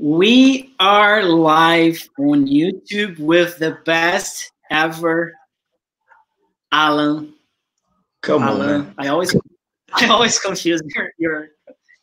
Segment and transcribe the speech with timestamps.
[0.00, 5.34] We are live on YouTube with the best ever
[6.72, 7.34] Alan.
[8.22, 8.70] Come Alan.
[8.70, 8.94] on.
[8.96, 9.36] I always
[9.92, 11.48] I always confuse your, your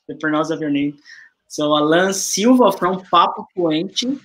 [0.08, 1.00] the pronounce of your name.
[1.48, 4.20] So Alan Silva from Papo Fluente.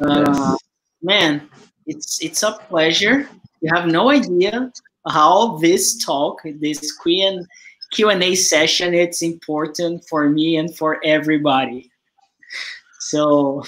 [0.00, 0.58] Uh, Yes.
[1.02, 1.50] Man,
[1.84, 3.28] it's it's a pleasure.
[3.60, 4.72] You have no idea
[5.06, 7.46] how this talk, this Q and
[7.92, 11.89] Q and A session, it's important for me and for everybody.
[13.10, 13.64] So,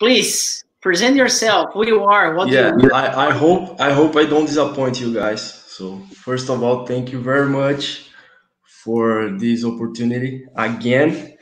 [0.00, 1.70] please present yourself.
[1.74, 2.34] Who you are?
[2.34, 5.42] What Yeah, do you I, I hope I hope I don't disappoint you guys.
[5.76, 8.10] So first of all, thank you very much
[8.82, 11.36] for this opportunity again,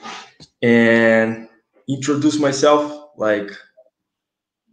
[0.60, 1.48] and
[1.88, 2.82] introduce myself
[3.16, 3.50] like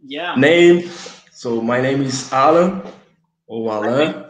[0.04, 0.34] Yeah.
[0.36, 0.90] name.
[1.32, 2.82] So my name is Alan
[3.46, 4.28] or Alan.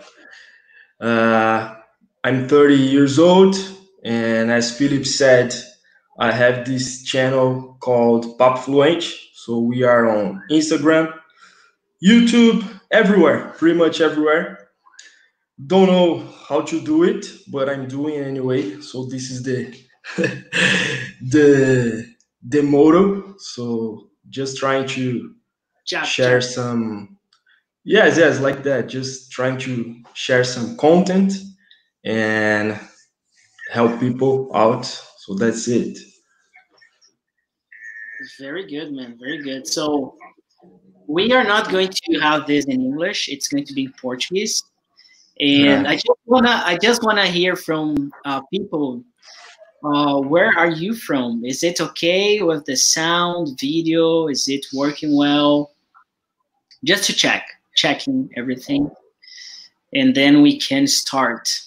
[1.01, 1.75] Uh,
[2.23, 3.57] I'm 30 years old,
[4.05, 5.53] and as Philip said,
[6.19, 9.05] I have this channel called Pop Fluent.
[9.35, 11.13] So we are on Instagram,
[12.05, 14.69] YouTube, everywhere, pretty much everywhere.
[15.67, 18.81] Don't know how to do it, but I'm doing it anyway.
[18.81, 19.75] So this is the
[21.23, 23.37] the the motto.
[23.39, 25.35] So just trying to
[26.05, 27.19] share some
[27.85, 31.33] yes yes like that just trying to share some content
[32.05, 32.79] and
[33.71, 34.85] help people out
[35.25, 35.99] so that's it
[38.39, 39.19] Very good, man.
[39.19, 39.67] Very good.
[39.67, 40.17] So,
[41.07, 43.29] we are not going to have this in English.
[43.29, 44.63] It's going to be Portuguese.
[45.41, 45.87] And.
[45.87, 49.05] I just wanna, I just wanna hear from uh, people.
[49.85, 51.45] Uh, where are you from?
[51.45, 54.29] Is it okay with the sound, video?
[54.29, 55.73] Is it working well?
[56.85, 58.91] Just to check, checking everything,
[59.93, 61.64] and then we can start.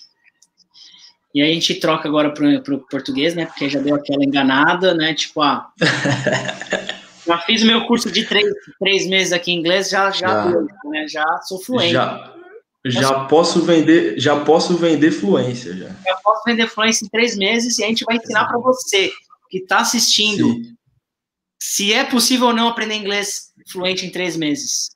[1.38, 3.46] E aí a gente troca agora pro, pro português, né?
[3.46, 5.14] Porque já deu aquela enganada, né?
[5.14, 5.72] Tipo, ah,
[7.28, 8.44] já fiz o meu curso de três,
[8.80, 10.48] três meses aqui em inglês, já, já, Já.
[10.48, 11.08] deu, né?
[11.08, 11.94] Já sou fluente.
[11.94, 12.34] já
[12.86, 17.78] já posso vender já posso vender fluência já Eu posso vender fluência em três meses
[17.78, 19.12] e a gente vai ensinar para você
[19.50, 20.76] que está assistindo Sim.
[21.62, 24.90] se é possível ou não aprender inglês fluente em três meses.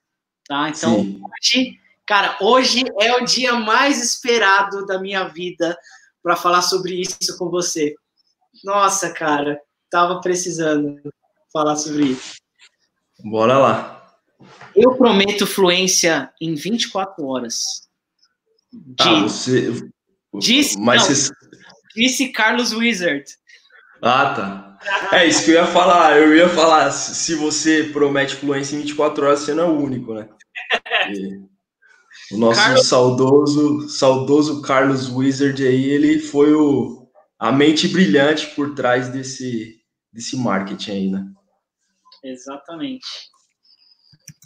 [0.48, 0.70] Tá?
[0.70, 1.22] Então, Sim.
[1.22, 5.78] hoje, cara, hoje é o dia mais esperado da minha vida
[6.24, 7.96] para falar sobre isso com você.
[8.64, 9.60] Nossa, cara,
[9.90, 11.00] tava precisando
[11.52, 12.36] falar sobre isso.
[13.24, 14.14] bora lá
[14.76, 17.88] Eu prometo fluência em 24 horas.
[18.74, 19.90] De, ah, você
[20.40, 21.16] Disse- mas não.
[21.16, 21.32] você
[21.96, 23.26] Disse Carlos Wizard.
[24.02, 24.68] ah tá
[25.16, 28.80] é isso que eu ia falar eu ia falar se se você promete fluência em
[28.82, 30.28] 24 horas você não é o único né
[31.12, 31.40] E
[32.32, 37.08] o nosso Carlos- saudoso saudoso Carlos Wizard aí ele foi o
[37.40, 39.82] a mente brilhante por trás desse
[40.14, 41.32] desse marketing aí né
[42.24, 43.08] Exatamente.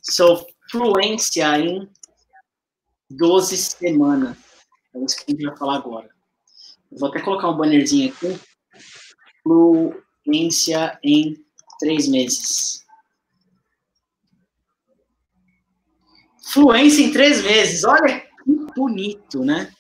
[0.01, 1.89] So, fluência em
[3.09, 4.37] 12 semanas.
[4.93, 6.09] É isso que a gente vai falar agora.
[6.89, 8.39] Eu vou até colocar um bannerzinho aqui.
[9.43, 11.35] Fluência em
[11.81, 12.84] 3 meses.
[16.45, 17.83] Fluência em 3 meses.
[17.83, 18.27] Olha que
[18.75, 19.71] bonito, né?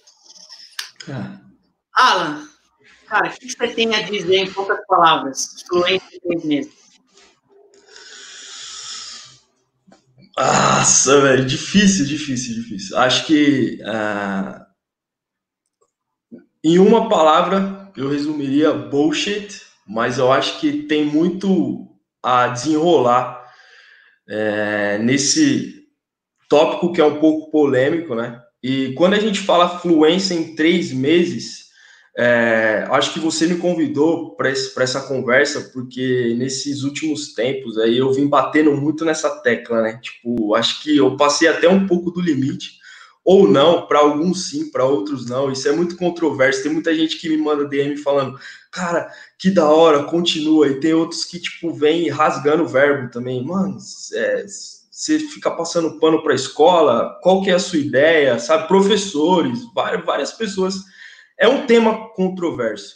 [1.09, 1.39] Ah,
[1.93, 2.47] Alan,
[3.07, 5.63] cara, o que você tem a dizer em poucas palavras?
[5.67, 6.73] Fluência em 3 meses.
[10.37, 12.97] Nossa, velho, difícil, difícil, difícil.
[12.97, 14.65] Acho que ah,
[16.63, 21.87] em uma palavra eu resumiria bullshit, mas eu acho que tem muito
[22.21, 23.45] a desenrolar
[24.27, 25.74] é, nesse
[26.49, 28.41] tópico que é um pouco polêmico, né?
[28.63, 31.65] E quando a gente fala fluência em três meses,
[32.17, 38.11] é, acho que você me convidou para essa conversa porque nesses últimos tempos aí eu
[38.13, 39.99] vim batendo muito nessa tecla, né?
[40.01, 42.79] Tipo, acho que eu passei até um pouco do limite,
[43.25, 45.51] ou não, para alguns sim, para outros não.
[45.51, 46.61] Isso é muito controverso.
[46.61, 48.39] Tem muita gente que me manda DM falando,
[48.71, 50.67] cara, que da hora, continua.
[50.67, 53.43] E tem outros que, tipo, vem rasgando o verbo também.
[53.43, 53.79] Mano,
[54.13, 54.45] é,
[54.95, 58.65] você fica passando pano para a escola, qual que é a sua ideia, sabe?
[58.65, 60.75] Professores, várias, várias pessoas.
[61.37, 62.95] É um tema controverso.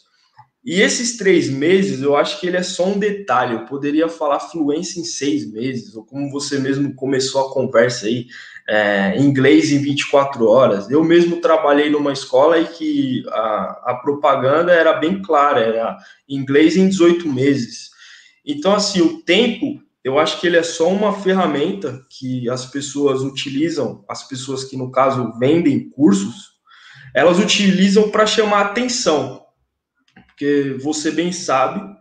[0.63, 3.53] E esses três meses, eu acho que ele é só um detalhe.
[3.53, 8.27] Eu poderia falar fluência em seis meses, ou como você mesmo começou a conversa aí,
[8.69, 10.89] é, inglês em 24 horas.
[10.89, 15.97] Eu mesmo trabalhei numa escola e que a, a propaganda era bem clara, era
[16.29, 17.89] inglês em 18 meses.
[18.45, 23.21] Então, assim, o tempo eu acho que ele é só uma ferramenta que as pessoas
[23.21, 26.59] utilizam, as pessoas que, no caso, vendem cursos,
[27.13, 29.45] elas utilizam para chamar atenção.
[30.27, 31.97] Porque você bem sabe,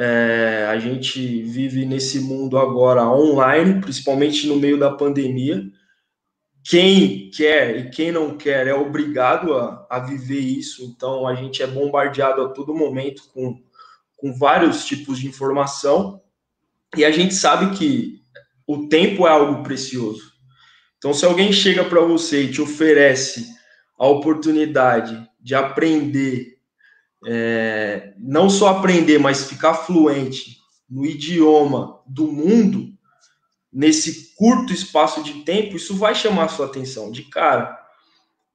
[0.00, 5.60] É, a gente vive nesse mundo agora online, principalmente no meio da pandemia.
[6.62, 11.62] Quem quer e quem não quer é obrigado a, a viver isso, então a gente
[11.62, 13.60] é bombardeado a todo momento com,
[14.16, 16.20] com vários tipos de informação
[16.96, 18.22] e a gente sabe que
[18.66, 20.32] o tempo é algo precioso.
[20.98, 23.46] Então, se alguém chega para você e te oferece
[23.98, 26.58] a oportunidade de aprender,
[27.26, 30.58] é, não só aprender, mas ficar fluente
[30.88, 32.92] no idioma do mundo,
[33.72, 37.78] nesse curto espaço de tempo, isso vai chamar a sua atenção de cara.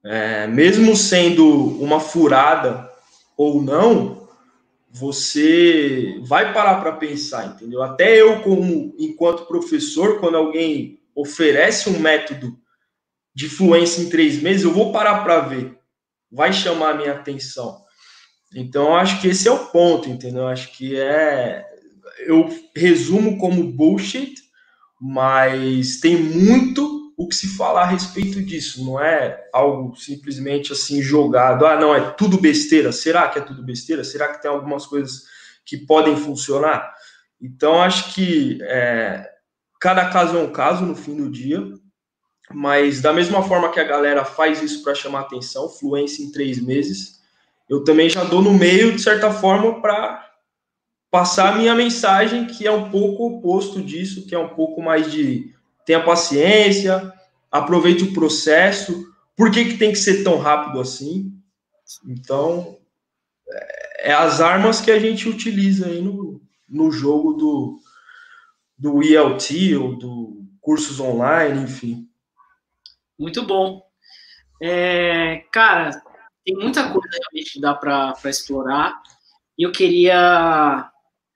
[0.04, 1.48] É, mesmo sendo
[1.82, 2.90] uma furada
[3.38, 4.23] ou não,
[4.96, 7.82] você vai parar para pensar, entendeu?
[7.82, 12.56] Até eu, como enquanto professor, quando alguém oferece um método
[13.34, 15.76] de fluência em três meses, eu vou parar para ver,
[16.32, 17.82] vai chamar a minha atenção.
[18.54, 20.48] Então, acho que esse é o ponto, entendeu?
[20.48, 21.66] Acho que é.
[22.28, 24.36] Eu resumo como bullshit,
[25.02, 28.84] mas tem muito o que se falar a respeito disso.
[28.84, 31.66] Não é algo simplesmente assim jogado.
[31.66, 32.92] Ah, não, é tudo besteira.
[32.92, 34.04] Será que é tudo besteira?
[34.04, 35.24] Será que tem algumas coisas
[35.66, 36.94] que podem funcionar?
[37.42, 39.30] Então, acho que é,
[39.80, 41.62] cada caso é um caso no fim do dia.
[42.52, 46.62] Mas da mesma forma que a galera faz isso para chamar atenção, fluência em três
[46.62, 47.22] meses,
[47.70, 50.30] eu também já dou no meio, de certa forma, para
[51.10, 55.12] passar a minha mensagem, que é um pouco oposto disso, que é um pouco mais
[55.12, 55.54] de
[55.86, 57.12] tenha paciência,
[57.52, 59.06] aproveite o processo.
[59.36, 61.32] Por que, que tem que ser tão rápido assim?
[62.06, 62.78] Então,
[63.48, 67.80] é, é as armas que a gente utiliza aí no, no jogo do,
[68.78, 72.08] do ELT ou do cursos online, enfim.
[73.20, 73.82] Muito bom.
[74.62, 75.92] É, cara,
[76.46, 79.02] tem muita coisa realmente que dá para explorar.
[79.58, 80.90] E eu queria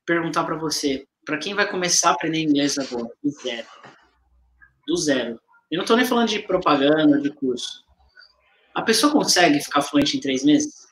[0.05, 3.31] perguntar para você, para quem vai começar a aprender inglês agora, do
[4.87, 5.39] do zero.
[5.69, 7.83] Eu não estou nem falando de propaganda, de curso.
[8.73, 10.87] A pessoa consegue ficar fluente em três meses?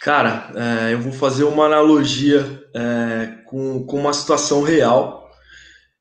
[0.00, 5.30] Cara, é, eu vou fazer uma analogia é, com, com uma situação real.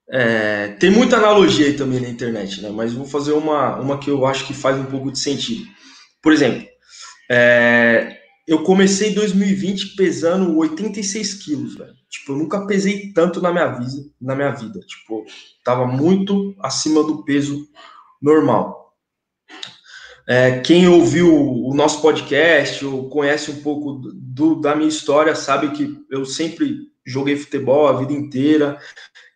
[0.09, 2.69] É, tem muita analogia aí também na internet, né?
[2.69, 5.65] Mas vou fazer uma, uma que eu acho que faz um pouco de sentido.
[6.21, 6.65] Por exemplo,
[7.29, 8.18] é,
[8.49, 11.93] eu comecei 2020 pesando 86 quilos, velho.
[12.09, 14.79] Tipo, eu nunca pesei tanto na minha vida, na minha vida.
[14.79, 15.23] Tipo,
[15.63, 17.69] tava muito acima do peso
[18.19, 18.95] normal.
[20.27, 25.69] É, quem ouviu o nosso podcast ou conhece um pouco do, da minha história sabe
[25.69, 28.79] que eu sempre joguei futebol a vida inteira.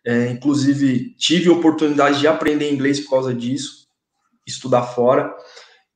[0.04, 3.86] É, inclusive, tive oportunidade de aprender inglês por causa disso,
[4.44, 5.32] estudar fora.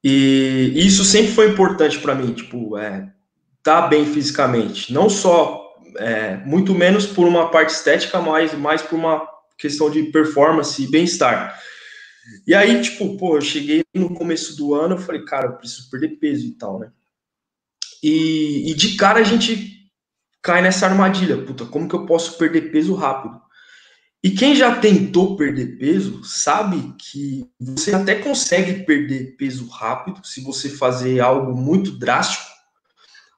[0.03, 3.12] E isso sempre foi importante para mim, tipo, é,
[3.62, 4.93] tá bem fisicamente.
[4.93, 9.27] Não só, é, muito menos por uma parte estética, mas mais por uma
[9.59, 11.59] questão de performance e bem-estar.
[12.47, 15.91] E aí, tipo, pô, eu cheguei no começo do ano, eu falei, cara, eu preciso
[15.91, 16.91] perder peso e tal, né?
[18.03, 19.91] E, e de cara a gente
[20.41, 23.41] cai nessa armadilha, puta, como que eu posso perder peso rápido?
[24.23, 30.41] E quem já tentou perder peso sabe que você até consegue perder peso rápido se
[30.41, 32.44] você fazer algo muito drástico,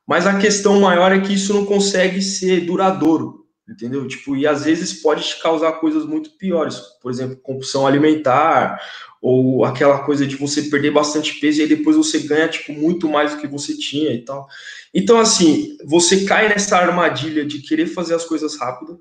[0.07, 4.09] mas a questão maior é que isso não consegue ser duradouro, entendeu?
[4.09, 8.81] Tipo, e às vezes pode te causar coisas muito piores, por exemplo, compulsão alimentar,
[9.21, 13.07] ou aquela coisa de você perder bastante peso e aí depois você ganha tipo muito
[13.07, 14.49] mais do que você tinha e tal.
[14.95, 18.99] Então assim, você cai nessa armadilha de querer fazer as coisas rápido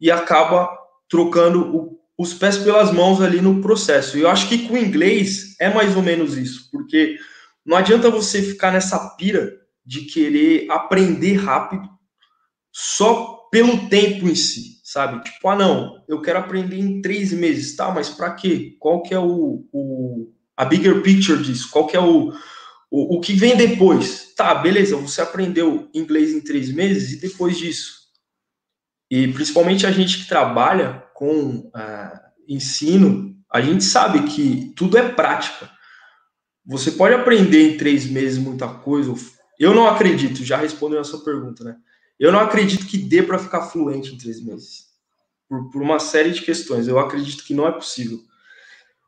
[0.00, 0.70] e acaba
[1.08, 4.18] trocando o, os pés pelas mãos ali no processo.
[4.18, 7.16] E eu acho que com o inglês é mais ou menos isso, porque
[7.64, 11.88] não adianta você ficar nessa pira de querer aprender rápido
[12.72, 15.22] só pelo tempo em si, sabe?
[15.24, 17.90] Tipo, ah, não, eu quero aprender em três meses, tá?
[17.90, 18.76] Mas para quê?
[18.78, 21.70] Qual que é o, o, a bigger picture disso?
[21.70, 22.32] Qual que é o,
[22.90, 24.34] o, o que vem depois?
[24.36, 28.07] Tá, beleza, você aprendeu inglês em três meses e depois disso?
[29.10, 35.08] E principalmente a gente que trabalha com uh, ensino, a gente sabe que tudo é
[35.08, 35.70] prática.
[36.66, 39.14] Você pode aprender em três meses muita coisa.
[39.58, 41.76] Eu não acredito, já respondendo a sua pergunta, né?
[42.18, 44.88] Eu não acredito que dê para ficar fluente em três meses.
[45.48, 46.86] Por, por uma série de questões.
[46.86, 48.18] Eu acredito que não é possível.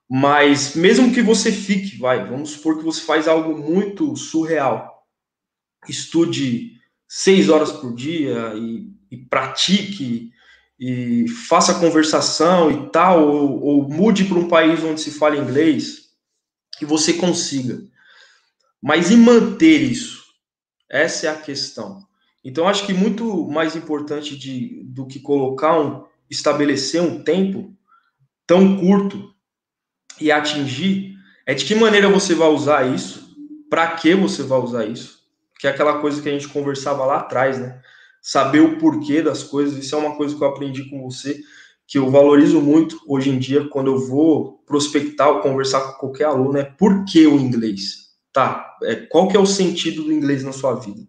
[0.09, 5.07] Mas mesmo que você fique, vai, vamos supor que você faz algo muito surreal.
[5.89, 6.73] Estude
[7.07, 10.31] seis horas por dia e e pratique
[10.79, 16.11] e faça conversação e tal, ou, ou mude para um país onde se fala inglês,
[16.79, 17.83] que você consiga.
[18.83, 20.25] Mas e manter isso?
[20.89, 22.03] Essa é a questão.
[22.43, 27.77] Então, acho que muito mais importante de, do que colocar um, estabelecer um tempo
[28.47, 29.35] tão curto
[30.19, 31.15] e atingir,
[31.47, 33.37] é de que maneira você vai usar isso,
[33.69, 35.21] para que você vai usar isso,
[35.59, 37.81] que é aquela coisa que a gente conversava lá atrás, né?
[38.23, 41.41] Saber o porquê das coisas, isso é uma coisa que eu aprendi com você,
[41.87, 46.25] que eu valorizo muito hoje em dia quando eu vou prospectar ou conversar com qualquer
[46.25, 48.11] aluno, é por que o inglês?
[48.33, 51.01] Tá, é, qual que é o sentido do inglês na sua vida?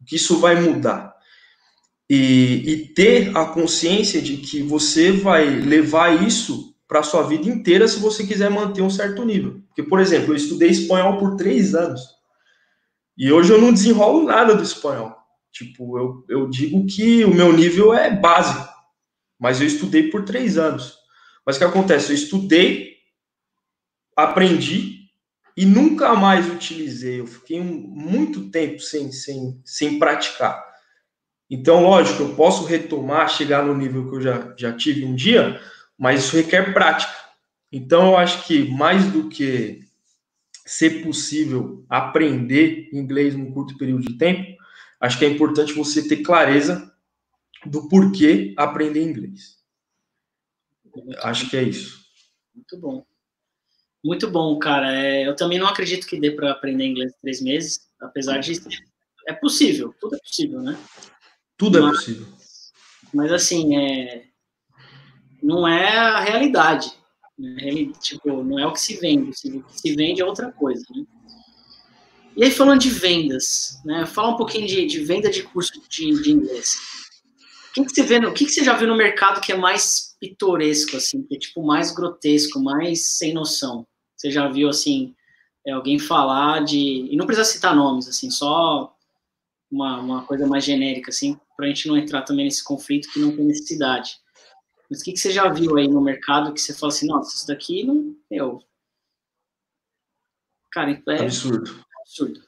[0.00, 1.14] O que isso vai mudar?
[2.10, 7.48] E, e ter a consciência de que você vai levar isso para a sua vida
[7.48, 9.60] inteira se você quiser manter um certo nível.
[9.68, 12.00] Porque, por exemplo, eu estudei espanhol por três anos.
[13.16, 15.16] E hoje eu não desenrolo nada do espanhol.
[15.52, 18.68] Tipo, eu, eu digo que o meu nível é básico.
[19.38, 20.98] Mas eu estudei por três anos.
[21.44, 22.10] Mas o que acontece?
[22.10, 22.96] Eu estudei,
[24.16, 24.96] aprendi
[25.56, 27.20] e nunca mais utilizei.
[27.20, 30.64] Eu fiquei muito tempo sem, sem, sem praticar.
[31.48, 35.60] Então, lógico, eu posso retomar, chegar no nível que eu já, já tive um dia,
[35.96, 37.14] mas isso requer prática.
[37.70, 39.80] Então, eu acho que mais do que
[40.66, 44.55] ser possível aprender inglês num curto período de tempo,
[45.06, 46.92] acho que é importante você ter clareza
[47.64, 49.56] do porquê aprender inglês.
[51.22, 52.04] Acho que é isso.
[52.54, 53.06] Muito bom.
[54.04, 54.94] Muito bom, cara.
[54.94, 58.52] É, eu também não acredito que dê para aprender inglês em três meses, apesar de.
[59.26, 60.78] É possível, tudo é possível, né?
[61.56, 62.26] Tudo é mas, é possível.
[63.12, 64.26] Mas, assim, é,
[65.42, 66.92] não é a realidade.
[67.36, 67.92] Né?
[68.00, 69.30] Tipo, não é o que se vende.
[69.30, 71.04] O que se vende é outra coisa, né?
[72.36, 74.04] E aí, falando de vendas, né?
[74.04, 76.76] Fala um pouquinho de, de venda de curso de, de inglês.
[77.70, 79.52] O que, que você vê no, o que, que você já viu no mercado que
[79.52, 83.86] é mais pitoresco, assim, que é tipo mais grotesco, mais sem noção?
[84.14, 85.14] Você já viu, assim,
[85.66, 87.08] é, alguém falar de.
[87.10, 88.94] E não precisa citar nomes, assim, só
[89.70, 93.18] uma, uma coisa mais genérica, assim, para a gente não entrar também nesse conflito que
[93.18, 94.18] não tem necessidade.
[94.90, 97.34] Mas o que, que você já viu aí no mercado que você fala assim, nossa,
[97.34, 98.14] isso daqui não.
[98.30, 98.62] Eu.
[100.70, 101.85] Cara, é absurdo.
[102.06, 102.40] Absurdo.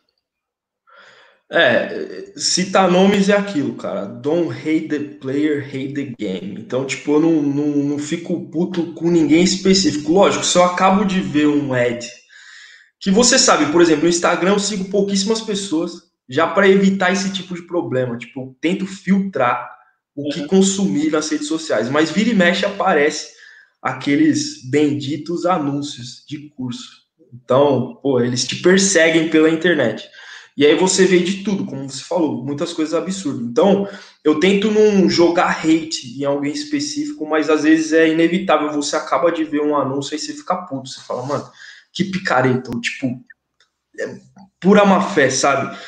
[1.51, 4.05] É, citar nomes é aquilo, cara.
[4.05, 6.61] Don't hate the player, hate the game.
[6.61, 10.13] Então, tipo, eu não, não, não fico puto com ninguém específico.
[10.13, 12.07] Lógico, se eu acabo de ver um ad
[13.01, 15.93] que você sabe, por exemplo, no Instagram eu sigo pouquíssimas pessoas
[16.29, 18.19] já para evitar esse tipo de problema.
[18.19, 19.71] Tipo, eu tento filtrar
[20.15, 21.89] o que consumir nas redes sociais.
[21.89, 23.33] Mas vira e mexe aparece
[23.81, 27.08] aqueles benditos anúncios de curso.
[27.33, 30.09] Então, pô, eles te perseguem pela internet.
[30.57, 33.43] E aí você vê de tudo, como você falou, muitas coisas absurdas.
[33.43, 33.89] Então,
[34.25, 38.73] eu tento não jogar hate em alguém específico, mas às vezes é inevitável.
[38.73, 40.89] Você acaba de ver um anúncio e você fica puto.
[40.89, 41.49] Você fala, mano,
[41.93, 42.71] que picareta.
[42.75, 43.07] Ou, tipo,
[44.01, 44.19] é
[44.61, 45.79] pura má fé, sabe?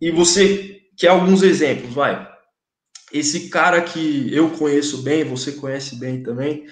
[0.00, 2.28] E você quer alguns exemplos, vai.
[3.12, 6.66] Esse cara que eu conheço bem, você conhece bem também,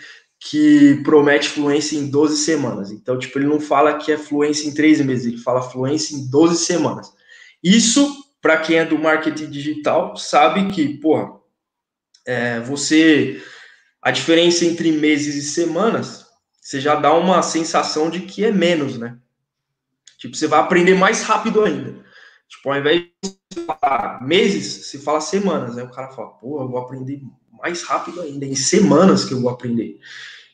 [0.50, 2.90] que promete fluência em 12 semanas.
[2.90, 6.28] Então, tipo, ele não fala que é fluência em 3 meses, ele fala fluência em
[6.28, 7.10] 12 semanas.
[7.62, 8.06] Isso,
[8.42, 11.32] para quem é do marketing digital, sabe que, porra,
[12.26, 13.42] é, você.
[14.02, 16.26] A diferença entre meses e semanas,
[16.60, 19.16] você já dá uma sensação de que é menos, né?
[20.18, 22.04] Tipo, você vai aprender mais rápido ainda.
[22.46, 25.78] Tipo, ao invés de falar meses, se fala semanas.
[25.78, 29.40] Aí o cara fala, pô, eu vou aprender mais rápido ainda, em semanas que eu
[29.40, 29.98] vou aprender.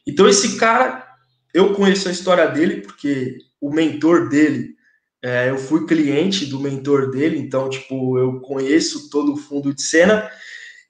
[0.06, 1.06] Então, esse cara,
[1.52, 4.74] eu conheço a história dele, porque o mentor dele,
[5.22, 9.82] é, eu fui cliente do mentor dele, então, tipo, eu conheço todo o fundo de
[9.82, 10.30] cena.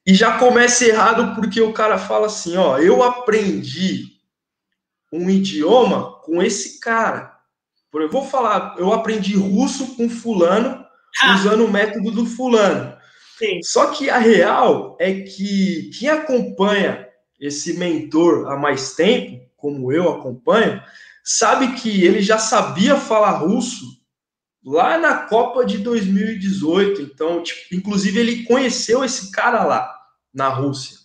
[0.07, 4.05] E já começa errado porque o cara fala assim: ó, eu aprendi
[5.12, 7.38] um idioma com esse cara.
[7.93, 10.85] Eu vou falar, eu aprendi russo com fulano
[11.35, 12.97] usando o método do fulano.
[13.37, 13.61] Sim.
[13.62, 17.10] Só que a real é que quem acompanha
[17.40, 20.82] esse mentor há mais tempo, como eu acompanho,
[21.25, 23.85] sabe que ele já sabia falar russo
[24.64, 27.02] lá na Copa de 2018.
[27.02, 29.90] Então, tipo, inclusive ele conheceu esse cara lá
[30.32, 30.99] na Rússia.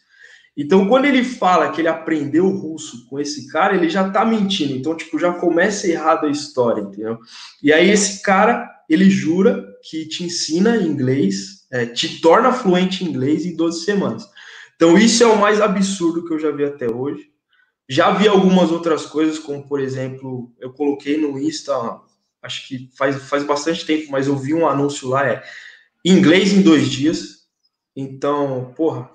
[0.58, 4.74] Então, quando ele fala que ele aprendeu russo com esse cara, ele já tá mentindo.
[4.74, 7.20] Então, tipo, já começa errado a história, entendeu?
[7.62, 13.10] E aí esse cara, ele jura que te ensina inglês, é, te torna fluente em
[13.10, 14.30] inglês em 12 semanas.
[14.76, 17.30] Então, isso é o mais absurdo que eu já vi até hoje.
[17.88, 21.74] Já vi algumas outras coisas, como, por exemplo, eu coloquei no Insta,
[22.42, 25.44] acho que faz, faz bastante tempo, mas eu vi um anúncio lá, é
[26.04, 27.46] inglês em dois dias.
[27.96, 29.10] Então, porra,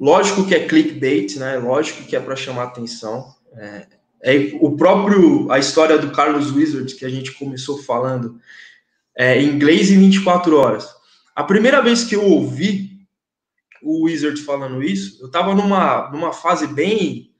[0.00, 1.58] lógico que é clickbait, né?
[1.58, 3.34] Lógico que é para chamar atenção.
[3.56, 3.86] É,
[4.22, 8.40] é, o próprio, a história do Carlos Wizard, que a gente começou falando,
[9.16, 10.88] é, inglês em 24 horas.
[11.36, 12.93] A primeira vez que eu ouvi
[13.84, 17.30] o Wizard falando isso, eu estava numa, numa fase bem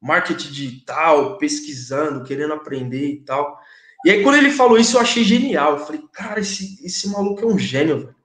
[0.00, 3.58] marketing digital, pesquisando, querendo aprender e tal.
[4.04, 5.72] E aí, quando ele falou isso, eu achei genial.
[5.72, 8.18] Eu falei, cara, esse, esse maluco é um gênio, velho.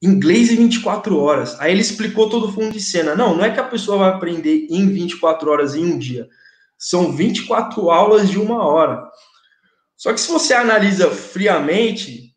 [0.00, 1.58] Inglês em 24 horas.
[1.60, 3.14] Aí ele explicou todo o fundo de cena.
[3.14, 6.28] Não, não é que a pessoa vai aprender em 24 horas em um dia.
[6.76, 9.08] São 24 aulas de uma hora.
[9.96, 12.34] Só que se você analisa friamente,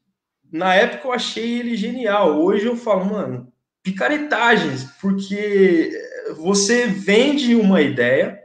[0.52, 2.40] na época eu achei ele genial.
[2.40, 3.52] Hoje eu falo, mano,
[3.86, 5.92] picaretagens, porque
[6.36, 8.38] você vende uma ideia,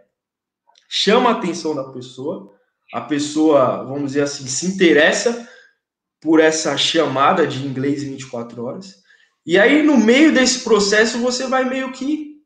[0.87, 2.53] chama a atenção da pessoa,
[2.93, 5.49] a pessoa, vamos dizer assim, se interessa
[6.21, 8.97] por essa chamada de inglês em 24 horas.
[9.47, 12.37] E aí, no meio desse processo, você vai meio que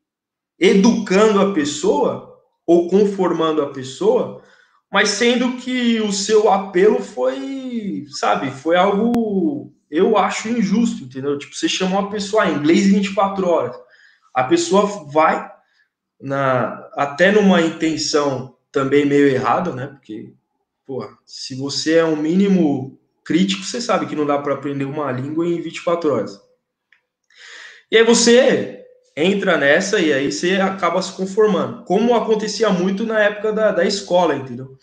[0.57, 2.33] educando a pessoa
[2.65, 4.41] ou conformando a pessoa,
[4.89, 11.37] mas sendo que o seu apelo foi, sabe, foi algo, eu acho injusto, entendeu?
[11.37, 13.75] Tipo, você chamou a pessoa em inglês em 24 horas.
[14.33, 15.51] A pessoa vai
[16.19, 19.87] na até numa intenção também meio errada, né?
[19.87, 20.33] Porque,
[20.85, 25.11] pô, se você é um mínimo crítico, você sabe que não dá para aprender uma
[25.11, 26.39] língua em 24 horas.
[27.89, 28.83] E aí você
[29.15, 31.83] entra nessa e aí você acaba se conformando.
[31.85, 34.77] Como acontecia muito na época da, da escola, entendeu?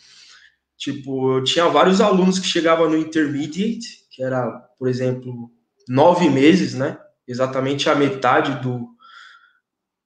[0.77, 5.49] Tipo, eu tinha vários alunos que chegavam no intermediate, que era, por exemplo,
[5.89, 6.99] nove meses, né?
[7.25, 8.89] Exatamente a metade do.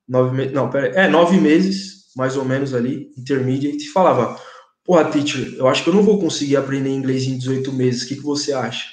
[0.06, 0.52] Nove meses.
[0.52, 4.38] Não, pera É, nove meses, mais ou menos ali, intermediate, falava:
[4.84, 8.08] Porra, teacher, eu acho que eu não vou conseguir aprender inglês em 18 meses, o
[8.08, 8.90] que, que você acha?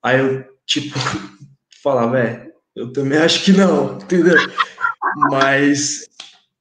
[0.00, 0.96] Aí eu, tipo,
[1.82, 4.36] falava: É, eu também acho que não, entendeu?
[5.28, 6.08] Mas,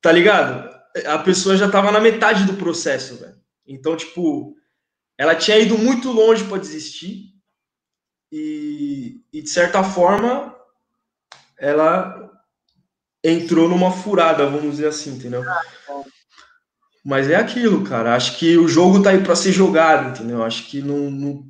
[0.02, 0.76] tá ligado?
[1.06, 3.36] A pessoa já tava na metade do processo, velho.
[3.68, 4.56] Então, tipo,
[5.20, 7.29] ela tinha ido muito longe para desistir
[8.32, 10.56] e, e, de certa forma,
[11.58, 12.30] ela
[13.24, 15.44] entrou numa furada, vamos dizer assim, entendeu?
[17.04, 18.16] Mas é aquilo, cara.
[18.16, 20.44] Acho que o jogo tá aí para ser jogado, entendeu?
[20.44, 21.44] Acho que não, não...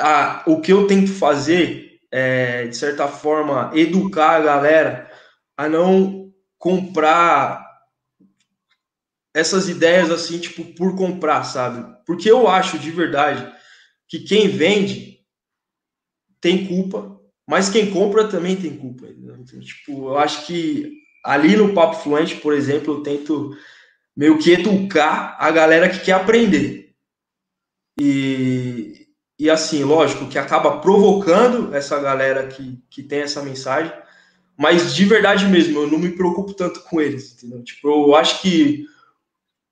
[0.00, 5.10] Ah, o que eu tento fazer é, de certa forma, educar a galera
[5.56, 7.64] a não comprar
[9.34, 11.84] essas ideias assim, tipo, por comprar, sabe?
[12.06, 13.52] Porque eu acho de verdade
[14.08, 15.13] que quem vende
[16.44, 19.06] tem culpa, mas quem compra também tem culpa.
[19.06, 20.92] Então, tipo, eu acho que
[21.24, 23.56] ali no Papo Fluente, por exemplo, eu tento
[24.14, 26.92] meio que educar a galera que quer aprender.
[27.98, 29.06] E,
[29.38, 33.90] e assim, lógico, que acaba provocando essa galera que, que tem essa mensagem,
[34.54, 37.64] mas de verdade mesmo, eu não me preocupo tanto com eles, entendeu?
[37.64, 38.84] Tipo, eu acho que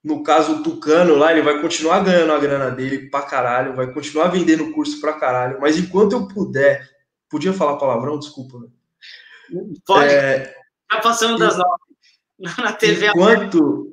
[0.03, 3.93] no caso do Tucano lá, ele vai continuar ganhando a grana dele pra caralho, vai
[3.93, 6.89] continuar vendendo curso pra caralho, mas enquanto eu puder,
[7.29, 8.59] podia falar palavrão, desculpa.
[8.59, 8.67] Né?
[9.87, 10.13] Pode.
[10.13, 10.55] É,
[10.89, 11.83] tá passando das nove.
[12.59, 13.07] Na TV.
[13.07, 13.93] Enquanto,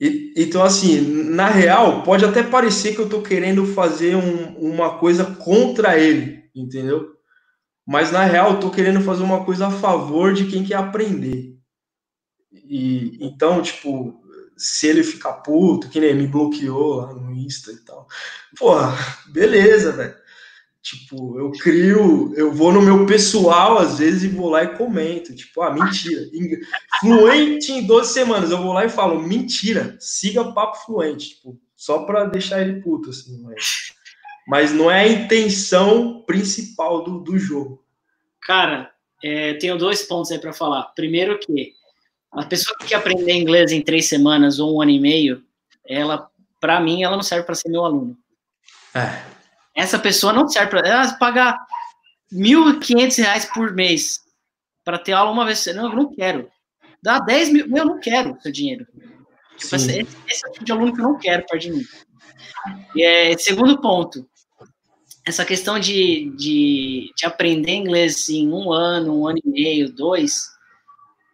[0.00, 4.98] e, então, assim, na real, pode até parecer que eu tô querendo fazer um, uma
[4.98, 7.14] coisa contra ele, entendeu?
[7.84, 11.56] Mas na real, eu tô querendo fazer uma coisa a favor de quem quer aprender.
[12.52, 14.22] E então, tipo,
[14.58, 18.06] se ele ficar puto, que nem me bloqueou lá no Insta e tal.
[18.58, 18.96] Porra,
[19.28, 20.14] beleza, velho.
[20.82, 25.34] Tipo, eu crio, eu vou no meu pessoal às vezes e vou lá e comento.
[25.34, 26.22] Tipo, ah, mentira.
[27.00, 31.30] Fluente em 12 semanas, eu vou lá e falo, mentira, siga papo fluente.
[31.30, 33.40] Tipo, só pra deixar ele puto, assim.
[33.42, 33.92] Mas,
[34.46, 37.84] mas não é a intenção principal do, do jogo.
[38.40, 38.90] Cara,
[39.22, 40.84] é, tenho dois pontos aí para falar.
[40.94, 41.74] Primeiro que
[42.32, 45.42] a pessoa que quer aprender inglês em três semanas ou um ano e meio,
[45.86, 48.16] ela, para mim, ela não serve para ser meu aluno.
[48.94, 49.22] É.
[49.74, 51.58] Essa pessoa não serve para ela pagar
[52.30, 54.20] R$ reais por mês
[54.84, 55.64] para ter aula uma vez.
[55.66, 56.50] Não, eu não quero.
[57.02, 57.76] Dá 10 mil.
[57.76, 58.86] Eu não quero seu dinheiro.
[59.56, 61.84] Tipo, esse, esse, é o tipo de aluno que eu não quero perto de mim.
[62.94, 64.28] E, é, segundo ponto.
[65.26, 70.48] Essa questão de, de, de aprender inglês em um ano, um ano e meio, dois,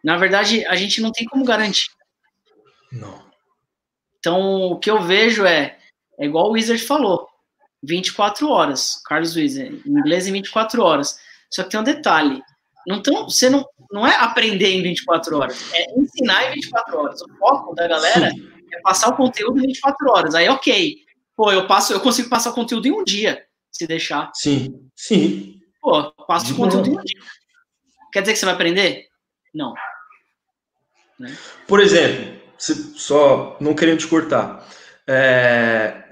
[0.05, 1.89] na verdade, a gente não tem como garantir.
[2.91, 3.25] Não.
[4.19, 5.79] Então, o que eu vejo é,
[6.19, 7.27] é igual o Wizard falou.
[7.81, 11.17] 24 horas, Carlos Luiz, em inglês em 24 horas.
[11.49, 12.39] Só que tem um detalhe.
[12.87, 17.21] Não tão, você não, não é aprender em 24 horas, é ensinar em 24 horas.
[17.21, 18.51] O foco da galera Sim.
[18.73, 20.35] é passar o conteúdo em 24 horas.
[20.35, 20.97] Aí, ok.
[21.35, 24.29] Pô, eu passo, eu consigo passar o conteúdo em um dia, se deixar.
[24.35, 25.59] Sim, sim.
[25.81, 27.19] Pô, passo o conteúdo em um dia.
[28.13, 29.07] Quer dizer que você vai aprender?
[29.51, 29.73] Não.
[31.67, 34.67] Por exemplo, só não querendo te cortar.
[35.07, 36.03] É,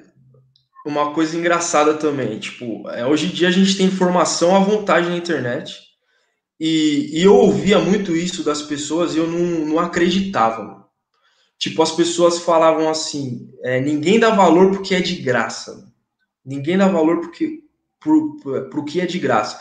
[0.85, 2.39] uma coisa engraçada também.
[2.39, 5.79] Tipo, é, hoje em dia a gente tem informação à vontade na internet.
[6.59, 10.83] E, e eu ouvia muito isso das pessoas e eu não, não acreditava.
[11.57, 15.91] Tipo, as pessoas falavam assim: é, ninguém dá valor porque é de graça.
[16.45, 17.59] Ninguém dá valor porque
[17.99, 18.37] pro,
[18.69, 19.59] pro que é de graça.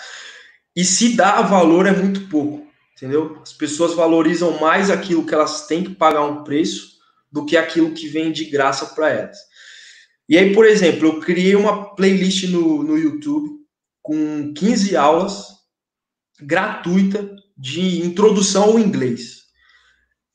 [0.74, 2.66] E se dá valor é muito pouco,
[3.02, 3.36] entendeu?
[3.42, 6.98] As pessoas valorizam mais aquilo que elas têm que pagar um preço
[7.32, 9.38] do que aquilo que vem de graça para elas.
[10.28, 13.50] E aí, por exemplo, eu criei uma playlist no, no YouTube
[14.00, 15.46] com 15 aulas
[16.40, 19.42] gratuita de introdução ao inglês.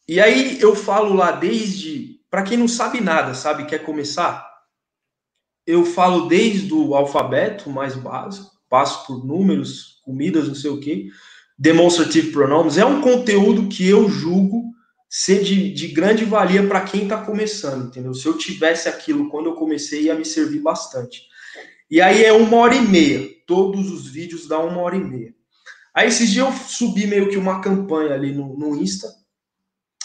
[0.05, 4.45] E aí eu falo lá desde, para quem não sabe nada, sabe, quer começar,
[5.65, 11.09] eu falo desde o alfabeto mais básico, passo por números, comidas, não sei o quê,
[11.57, 14.67] demonstrative pronouns, é um conteúdo que eu julgo
[15.09, 18.13] ser de, de grande valia para quem está começando, entendeu?
[18.13, 21.23] Se eu tivesse aquilo quando eu comecei, ia me servir bastante.
[21.89, 25.33] E aí é uma hora e meia, todos os vídeos dão uma hora e meia.
[25.93, 29.07] Aí esses dias eu subi meio que uma campanha ali no, no Insta,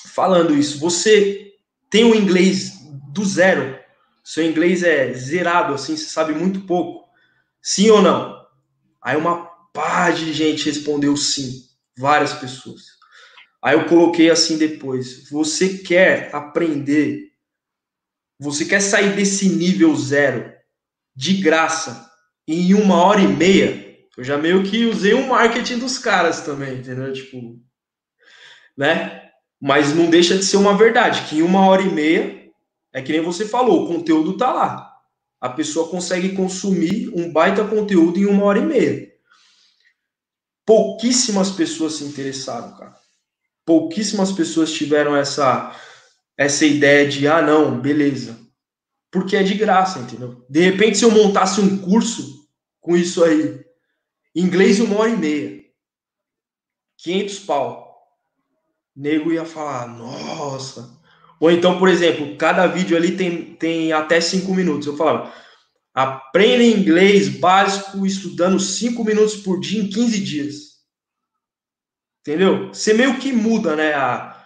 [0.06, 0.78] falando isso.
[0.78, 1.52] Você
[1.90, 2.78] tem o inglês
[3.12, 3.78] do zero,
[4.24, 7.08] seu inglês é zerado, assim, você sabe muito pouco.
[7.60, 8.40] Sim ou não?
[9.02, 11.62] Aí uma pá de gente respondeu sim,
[11.96, 12.82] várias pessoas.
[13.62, 17.30] Aí eu coloquei assim depois: você quer aprender,
[18.38, 20.52] você quer sair desse nível zero
[21.14, 22.10] de graça
[22.46, 23.82] em uma hora e meia?
[24.16, 27.12] Eu já meio que usei um marketing dos caras também, entendeu?
[27.12, 27.58] Tipo,
[28.76, 29.30] né?
[29.60, 32.50] Mas não deixa de ser uma verdade que em uma hora e meia
[32.92, 34.92] é que nem você falou, o conteúdo tá lá.
[35.40, 39.11] A pessoa consegue consumir um baita conteúdo em uma hora e meia.
[40.64, 42.94] Pouquíssimas pessoas se interessaram, cara.
[43.64, 45.76] Pouquíssimas pessoas tiveram essa
[46.36, 48.38] essa ideia de ah não, beleza.
[49.10, 50.44] Porque é de graça, entendeu?
[50.48, 52.48] De repente se eu montasse um curso
[52.80, 53.64] com isso aí,
[54.34, 55.62] inglês uma hora e meia,
[56.98, 57.92] 500 pau,
[58.96, 61.02] nego ia falar, nossa,
[61.42, 64.86] ou então, por exemplo, cada vídeo ali tem, tem até cinco minutos.
[64.86, 65.32] Eu falava,
[65.94, 70.54] aprenda inglês básico estudando cinco minutos por dia em 15 dias.
[72.20, 72.68] Entendeu?
[72.68, 74.36] Você meio que muda, né, a,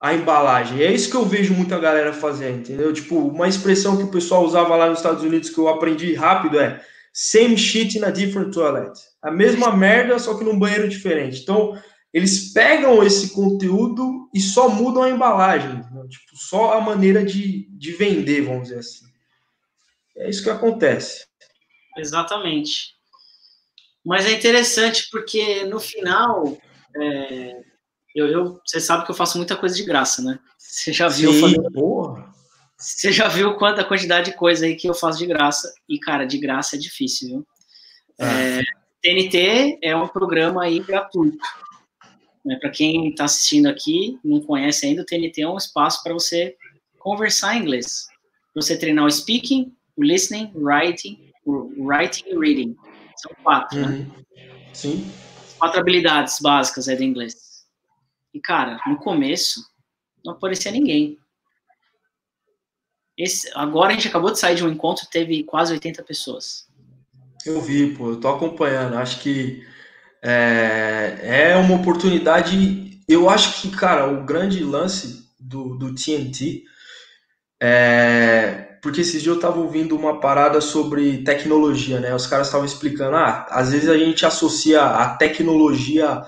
[0.00, 0.82] a embalagem.
[0.82, 2.92] É isso que eu vejo muita galera fazer, entendeu?
[2.92, 6.60] Tipo, uma expressão que o pessoal usava lá nos Estados Unidos que eu aprendi rápido
[6.60, 6.80] é
[7.12, 8.92] same shit in a different toilet.
[9.22, 11.40] A mesma merda, só que num banheiro diferente.
[11.40, 11.80] Então,
[12.12, 16.06] eles pegam esse conteúdo e só mudam a embalagem, né?
[16.08, 19.06] tipo, só a maneira de, de vender, vamos dizer assim.
[20.16, 21.26] É isso que acontece.
[21.96, 22.94] Exatamente.
[24.04, 26.58] Mas é interessante porque no final,
[26.96, 27.60] é,
[28.14, 30.38] eu, eu, você sabe que eu faço muita coisa de graça, né?
[30.58, 31.32] Você já viu?
[31.32, 32.32] Sim, porra.
[32.78, 35.72] Você já viu quanta quantidade de coisa aí que eu faço de graça?
[35.88, 37.46] E, cara, de graça é difícil, viu?
[38.18, 38.40] Ah.
[38.40, 38.62] É,
[39.00, 41.38] TNT é um programa aí gratuito.
[42.44, 42.56] Né?
[42.60, 46.56] Para quem está assistindo aqui, não conhece ainda, o TNT é um espaço para você
[46.98, 48.06] conversar em inglês.
[48.52, 52.76] Para você treinar o speaking, o listening, writing, o writing e reading.
[53.16, 53.86] São quatro, né?
[53.86, 53.98] uhum.
[53.98, 54.24] né?
[54.72, 55.12] Sim.
[55.58, 57.64] Quatro habilidades básicas aí do inglês.
[58.32, 59.64] E, cara, no começo,
[60.24, 61.18] não aparecia ninguém.
[63.16, 66.66] Esse, agora a gente acabou de sair de um encontro, teve quase 80 pessoas.
[67.46, 68.96] Eu vi, pô, eu tô acompanhando.
[68.96, 69.64] Acho que
[70.22, 73.00] é, é uma oportunidade.
[73.06, 76.64] Eu acho que, cara, o grande lance do, do TNT
[77.62, 78.73] é.
[78.84, 82.14] Porque esses dias eu tava ouvindo uma parada sobre tecnologia, né?
[82.14, 86.22] Os caras estavam explicando, ah, às vezes a gente associa a tecnologia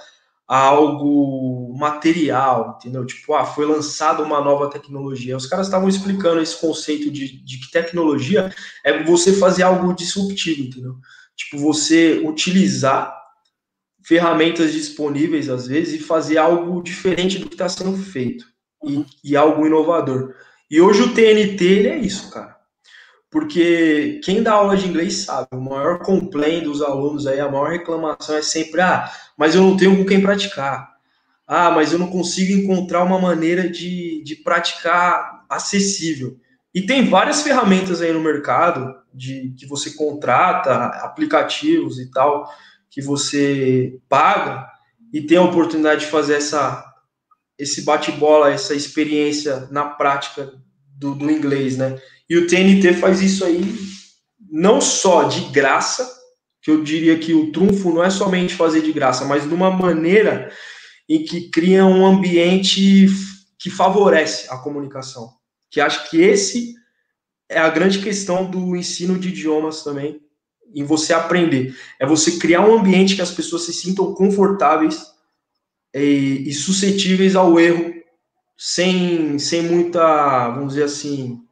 [0.49, 3.05] a algo material, entendeu?
[3.05, 5.37] Tipo, ah, foi lançada uma nova tecnologia.
[5.37, 8.51] Os caras estavam explicando esse conceito de, de que tecnologia
[8.83, 10.95] é você fazer algo disruptivo, entendeu?
[11.37, 13.15] Tipo, você utilizar
[14.03, 18.47] ferramentas disponíveis às vezes e fazer algo diferente do que está sendo feito
[18.83, 20.35] e, e, algo inovador.
[20.71, 22.57] E hoje o TNT ele é isso, cara.
[23.31, 27.71] Porque quem dá aula de inglês sabe, o maior complaint dos alunos aí, a maior
[27.71, 30.97] reclamação é sempre: ah, mas eu não tenho com quem praticar.
[31.47, 36.37] Ah, mas eu não consigo encontrar uma maneira de, de praticar acessível.
[36.75, 40.73] E tem várias ferramentas aí no mercado de que você contrata,
[41.05, 42.51] aplicativos e tal,
[42.91, 44.67] que você paga
[45.13, 46.85] e tem a oportunidade de fazer essa,
[47.59, 50.53] esse bate-bola, essa experiência na prática
[50.99, 52.01] do, do inglês, né?
[52.29, 53.63] E o TNT faz isso aí
[54.51, 56.09] não só de graça,
[56.63, 59.71] que eu diria que o trunfo não é somente fazer de graça, mas de uma
[59.71, 60.51] maneira
[61.09, 63.07] em que cria um ambiente
[63.59, 65.31] que favorece a comunicação.
[65.71, 66.75] Que acho que esse
[67.49, 70.21] é a grande questão do ensino de idiomas também,
[70.75, 71.77] em você aprender.
[72.01, 75.16] É você criar um ambiente que as pessoas se sintam confortáveis
[76.03, 77.95] e, e suscetíveis ao erro,
[78.57, 81.43] sem, sem muita, vamos dizer assim,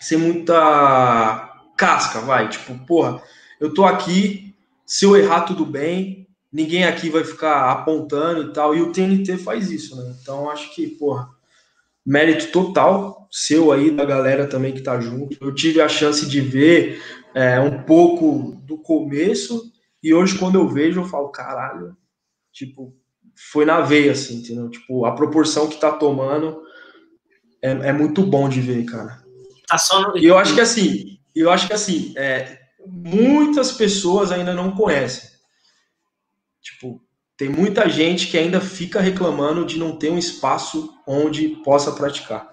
[0.00, 2.48] sem muita casca, vai.
[2.48, 3.22] Tipo, porra,
[3.60, 4.54] eu tô aqui,
[4.86, 8.74] se eu errar, tudo bem, ninguém aqui vai ficar apontando e tal.
[8.74, 10.14] E o TNT faz isso, né?
[10.20, 11.28] Então, acho que, porra,
[12.04, 15.36] mérito total seu aí, da galera também que tá junto.
[15.40, 17.00] Eu tive a chance de ver
[17.34, 19.70] é, um pouco do começo
[20.02, 21.96] e hoje, quando eu vejo, eu falo, caralho,
[22.52, 22.94] tipo,
[23.50, 24.68] foi na veia, assim, entendeu?
[24.68, 26.62] Tipo, a proporção que tá tomando
[27.62, 29.22] é, é muito bom de ver, cara.
[29.66, 30.18] Tá só no...
[30.18, 35.30] E eu acho que assim, eu acho que assim, é, muitas pessoas ainda não conhecem.
[36.60, 37.02] Tipo,
[37.36, 42.50] tem muita gente que ainda fica reclamando de não ter um espaço onde possa praticar.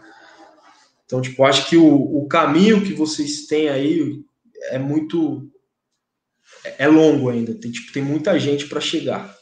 [1.06, 4.24] Então, tipo, acho que o, o caminho que vocês têm aí
[4.70, 5.50] é muito
[6.64, 7.54] é, é longo ainda.
[7.54, 9.37] Tem, tipo, tem muita gente para chegar.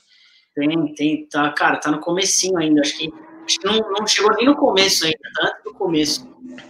[0.55, 2.81] Tem, tem, tá, cara, tá no comecinho ainda.
[2.81, 3.13] Acho que,
[3.45, 6.25] acho que não, não chegou nem no começo ainda, tá antes do começo.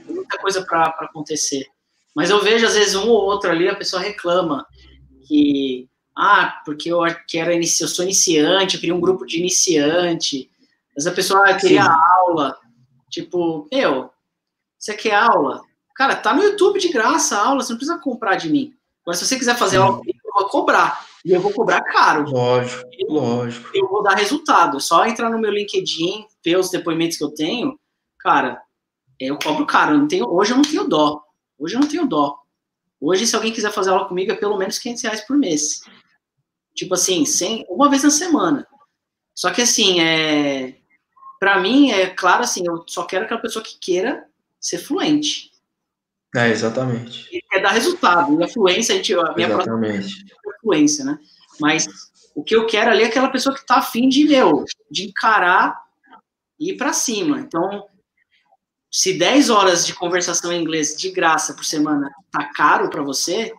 [0.06, 1.66] Tem muita coisa para acontecer.
[2.16, 4.66] Mas eu vejo, às vezes, um ou outro ali, a pessoa reclama
[5.28, 10.50] que ah, porque eu quero eu sou iniciante, eu queria um grupo de iniciante.
[10.96, 11.90] Mas a pessoa ah, queria Sim.
[11.90, 12.58] aula.
[13.10, 14.10] Tipo, meu,
[14.80, 15.62] você quer aula?
[15.94, 18.74] Cara, tá no YouTube de graça a aula, você não precisa comprar de mim.
[19.02, 19.84] Agora, se você quiser fazer Sim.
[19.84, 21.06] aula, eu vou cobrar.
[21.26, 22.30] E eu vou cobrar caro.
[22.30, 23.70] Lógico, eu, lógico.
[23.74, 24.80] Eu vou dar resultado.
[24.80, 27.80] Só entrar no meu LinkedIn, ver os depoimentos que eu tenho.
[28.20, 28.62] Cara,
[29.20, 29.96] eu cobro caro.
[29.96, 31.24] Eu não tenho, hoje eu não tenho dó.
[31.58, 32.38] Hoje eu não tenho dó.
[33.02, 35.82] Hoje, se alguém quiser fazer aula comigo, é pelo menos 500 reais por mês.
[36.76, 38.68] Tipo assim, sem, uma vez na semana.
[39.34, 40.76] Só que assim, é,
[41.40, 44.28] para mim, é claro assim, eu só quero aquela pessoa que queira
[44.60, 45.52] ser fluente.
[46.36, 47.28] É, exatamente.
[47.32, 48.40] E quer dar resultado.
[48.40, 50.26] E a fluência, a, gente, a minha exatamente.
[50.45, 51.20] é fluência, né?
[51.60, 51.88] Mas
[52.34, 55.80] o que eu quero ali é aquela pessoa que está afim de, meu, de encarar
[56.60, 57.40] e ir para cima.
[57.40, 57.86] Então,
[58.92, 63.54] se 10 horas de conversação em inglês de graça por semana tá caro para você,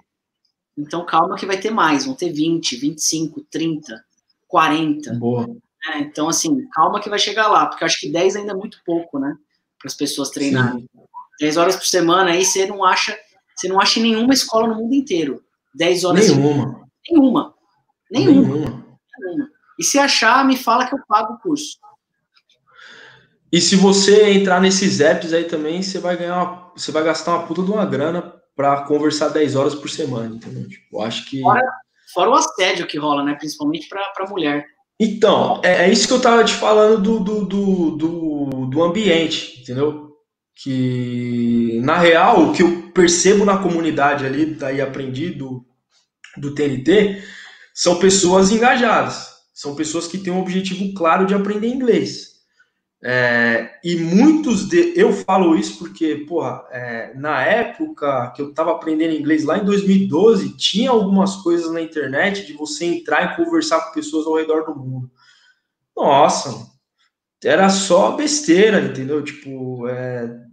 [0.76, 4.04] então, calma que vai ter mais, vão ter 20, 25, 30,
[4.46, 5.14] 40.
[5.14, 5.48] Boa.
[5.92, 8.54] É, então, assim, calma que vai chegar lá, porque eu acho que 10 ainda é
[8.54, 9.34] muito pouco, né?
[9.78, 10.80] Para as pessoas treinarem.
[10.80, 10.88] Sim.
[11.40, 13.16] 10 horas por semana, aí você não acha,
[13.54, 15.42] você não acha em nenhuma escola no mundo inteiro.
[15.74, 16.28] 10 horas.
[16.28, 16.85] Nenhuma.
[17.10, 17.54] Nenhuma.
[18.10, 18.42] Nenhuma.
[18.42, 18.84] Nenhuma.
[19.18, 19.50] Nenhuma.
[19.78, 21.78] E se achar, me fala que eu pago o curso.
[23.52, 27.36] E se você entrar nesses apps aí também, você vai ganhar uma, você vai gastar
[27.36, 30.66] uma puta de uma grana para conversar 10 horas por semana, entendeu?
[30.68, 31.40] Tipo, acho que.
[31.40, 31.62] Fora,
[32.12, 33.34] fora, o assédio que rola, né?
[33.34, 34.64] Principalmente para mulher.
[34.98, 39.60] Então, é, é, isso que eu tava te falando do, do, do, do, do ambiente,
[39.60, 40.06] entendeu?
[40.54, 45.65] Que, na real, o que eu percebo na comunidade ali, daí aprendi do,
[46.36, 47.22] do TNT,
[47.74, 49.36] são pessoas engajadas.
[49.52, 52.36] São pessoas que têm um objetivo claro de aprender inglês.
[53.02, 54.92] É, e muitos de.
[54.96, 59.64] Eu falo isso porque, porra, é, na época que eu estava aprendendo inglês, lá em
[59.64, 64.64] 2012, tinha algumas coisas na internet de você entrar e conversar com pessoas ao redor
[64.64, 65.10] do mundo.
[65.96, 66.66] Nossa,
[67.44, 69.22] era só besteira, entendeu?
[69.22, 70.45] Tipo, é,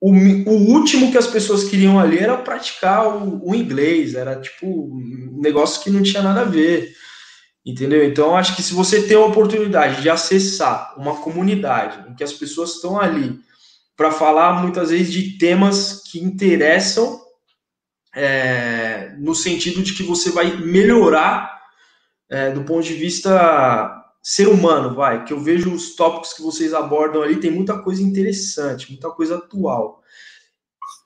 [0.00, 4.66] o, o, último que as pessoas queriam ali era praticar o, o inglês, era tipo
[4.66, 6.92] um negócio que não tinha nada a ver.
[7.64, 8.02] Entendeu?
[8.02, 12.32] Então, acho que se você tem a oportunidade de acessar uma comunidade em que as
[12.32, 13.38] pessoas estão ali
[13.94, 17.20] para falar muitas vezes de temas que interessam,
[18.14, 21.60] é, no sentido de que você vai melhorar
[22.30, 26.74] é, do ponto de vista ser humano, vai, que eu vejo os tópicos que vocês
[26.74, 30.02] abordam ali, tem muita coisa interessante, muita coisa atual.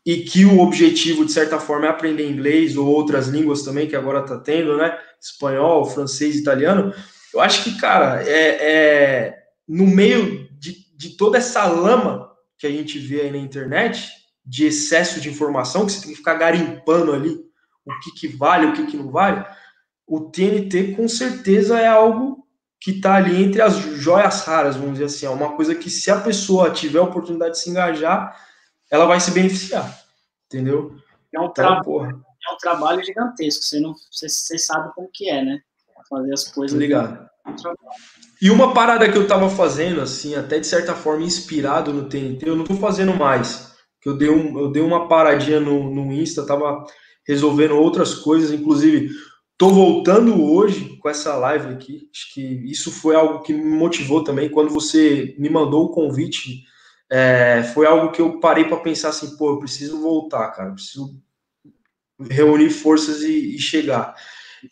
[0.05, 3.97] E que o objetivo, de certa forma, é aprender inglês ou outras línguas também, que
[3.97, 4.99] agora está tendo, né?
[5.21, 6.93] espanhol, francês, italiano,
[7.33, 12.71] eu acho que, cara, é, é no meio de, de toda essa lama que a
[12.71, 14.09] gente vê aí na internet,
[14.45, 17.43] de excesso de informação, que você tem que ficar garimpando ali
[17.85, 19.45] o que, que vale, o que, que não vale,
[20.07, 22.44] o TNT com certeza é algo
[22.85, 26.11] que está ali entre as joias raras, vamos dizer assim, é uma coisa que se
[26.11, 28.39] a pessoa tiver a oportunidade de se engajar,
[28.91, 30.05] ela vai se beneficiar,
[30.47, 30.95] entendeu?
[31.35, 33.65] É um, então, porra é um trabalho gigantesco.
[33.65, 35.61] Você não, você, você sabe como que é, né?
[36.09, 36.79] Fazer as coisas.
[36.79, 37.29] Ligado.
[38.41, 42.49] E uma parada que eu tava fazendo, assim, até de certa forma inspirado no TNT,
[42.49, 43.75] eu não tô fazendo mais.
[44.01, 46.85] Que eu dei, um, eu dei uma paradinha no, no Insta, tava
[47.27, 49.11] resolvendo outras coisas, inclusive
[49.57, 52.09] tô voltando hoje com essa live aqui.
[52.13, 52.41] Acho que
[52.71, 56.65] isso foi algo que me motivou também quando você me mandou o convite
[57.11, 60.75] é, foi algo que eu parei para pensar assim, pô, eu preciso voltar, cara, eu
[60.75, 61.17] preciso
[62.31, 64.15] reunir forças e, e, chegar.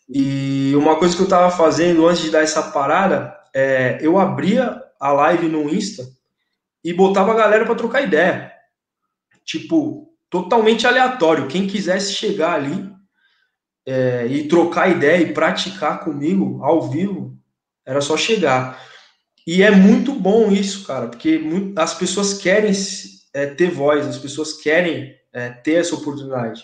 [0.09, 4.83] E uma coisa que eu estava fazendo antes de dar essa parada, é, eu abria
[4.99, 6.05] a live no Insta
[6.83, 8.53] e botava a galera para trocar ideia.
[9.45, 11.49] Tipo, totalmente aleatório.
[11.49, 12.92] Quem quisesse chegar ali
[13.87, 17.37] é, e trocar ideia e praticar comigo ao vivo,
[17.85, 18.81] era só chegar.
[19.47, 22.73] E é muito bom isso, cara, porque muito, as pessoas querem
[23.35, 26.63] é, ter voz, as pessoas querem é, ter essa oportunidade.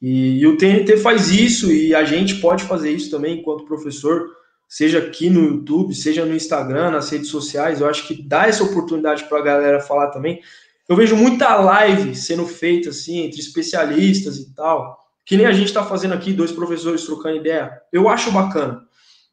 [0.00, 4.28] E, e, o TNT faz isso e a gente pode fazer isso também enquanto professor,
[4.68, 7.80] seja aqui no YouTube, seja no Instagram, nas redes sociais.
[7.80, 10.40] Eu acho que dá essa oportunidade para a galera falar também.
[10.88, 14.97] Eu vejo muita live sendo feita assim entre especialistas e tal,
[15.28, 17.82] que nem a gente está fazendo aqui, dois professores trocando ideia.
[17.92, 18.82] Eu acho bacana.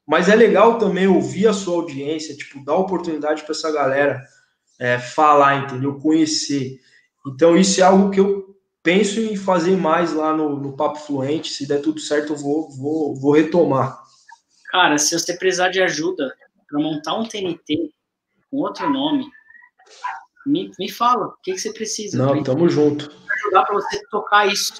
[0.06, 4.22] Mas é legal também ouvir a sua audiência, tipo, dar oportunidade para essa galera
[4.78, 5.98] é, falar, entendeu?
[5.98, 6.82] Conhecer.
[7.26, 11.48] Então, isso é algo que eu penso em fazer mais lá no, no Papo Fluente.
[11.48, 13.98] Se der tudo certo, eu vou, vou, vou retomar.
[14.66, 16.36] Cara, se você precisar de ajuda
[16.68, 17.90] para montar um TNT
[18.52, 19.26] com outro nome,
[20.46, 21.28] me, me fala.
[21.28, 22.18] O que, que você precisa?
[22.18, 23.10] Não, tamo junto.
[23.46, 24.74] ajudar para você tocar isso.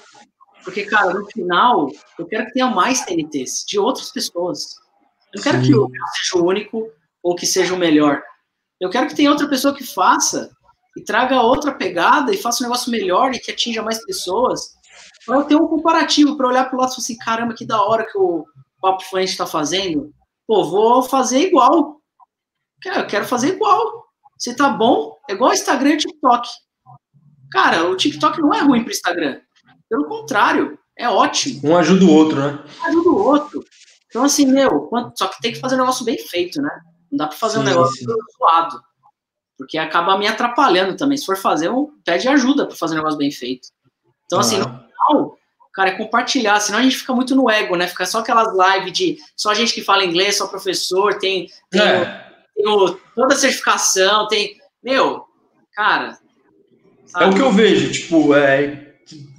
[0.66, 4.74] Porque, cara, no final, eu quero que tenha mais TNTs de outras pessoas.
[5.32, 5.64] Eu não quero Sim.
[5.64, 6.90] que o meu seja o único
[7.22, 8.20] ou que seja o melhor.
[8.80, 10.50] Eu quero que tenha outra pessoa que faça
[10.96, 14.74] e traga outra pegada e faça um negócio melhor e que atinja mais pessoas.
[15.24, 17.64] Para eu ter um comparativo, para olhar para o lado e falar assim: caramba, que
[17.64, 18.44] da hora que o
[18.80, 20.12] Papo Fluente está fazendo.
[20.48, 22.00] Pô, vou fazer igual.
[22.84, 24.04] Eu quero fazer igual.
[24.36, 26.48] Se tá bom, é igual Instagram e TikTok.
[27.52, 29.40] Cara, o TikTok não é ruim para Instagram.
[29.88, 31.60] Pelo contrário, é ótimo.
[31.64, 32.64] Um ajuda o outro, né?
[32.80, 33.64] Um ajuda o outro.
[34.08, 36.70] Então, assim, meu, só que tem que fazer um negócio bem feito, né?
[37.10, 38.06] Não dá para fazer sim, um negócio sim.
[38.38, 38.80] zoado.
[39.58, 41.16] Porque acaba me atrapalhando também.
[41.16, 43.68] Se for fazer, um, pede ajuda para fazer um negócio bem feito.
[44.24, 45.38] Então, assim, no final,
[45.72, 46.58] cara, é compartilhar.
[46.60, 47.86] Senão a gente fica muito no ego, né?
[47.86, 52.32] Fica só aquelas lives de só gente que fala inglês, só professor, tem, tem, é.
[52.54, 54.56] tem o, toda a certificação, tem.
[54.82, 55.24] Meu,
[55.72, 56.18] cara.
[57.06, 57.24] Sabe?
[57.24, 58.85] É o que eu vejo, tipo, é,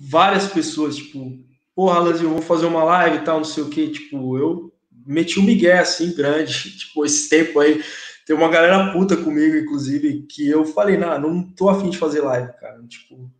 [0.10, 1.40] várias pessoas, tipo,
[1.76, 4.72] porra, eu vou fazer uma live e tal, não sei o que, tipo, eu
[5.06, 7.84] meti um migué assim grande, tipo, esse tempo aí.
[8.26, 12.20] Tem uma galera puta comigo, inclusive, que eu falei, não, não tô afim de fazer
[12.20, 12.84] live, cara.
[12.86, 13.32] Tipo,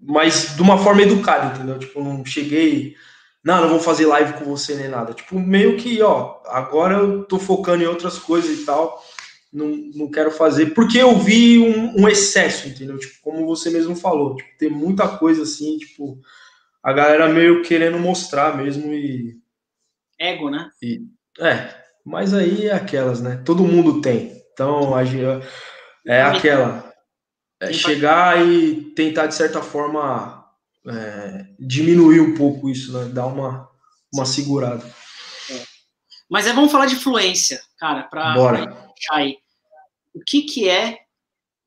[0.00, 1.78] mas de uma forma educada, entendeu?
[1.78, 2.96] Tipo, não cheguei,
[3.44, 5.14] não, não vou fazer live com você nem nada.
[5.14, 9.00] Tipo, meio que, ó, agora eu tô focando em outras coisas e tal,
[9.52, 12.98] não, não quero fazer, porque eu vi um, um excesso, entendeu?
[12.98, 16.20] Tipo, como você mesmo falou, tipo, tem muita coisa assim, tipo,
[16.82, 19.38] a galera meio querendo mostrar mesmo e.
[20.18, 20.70] Ego, né?
[20.82, 21.02] E,
[21.40, 23.42] é, mas aí é aquelas, né?
[23.44, 24.40] Todo mundo tem.
[24.52, 25.02] Então, a,
[26.06, 26.90] é aquela.
[27.60, 30.46] É chegar e tentar, de certa forma,
[30.86, 33.10] é, diminuir um pouco isso, né?
[33.12, 33.68] Dar uma,
[34.14, 34.84] uma segurada.
[36.30, 38.34] Mas é, vamos falar de fluência, cara, para
[39.10, 39.36] aí.
[40.14, 40.98] O que, que é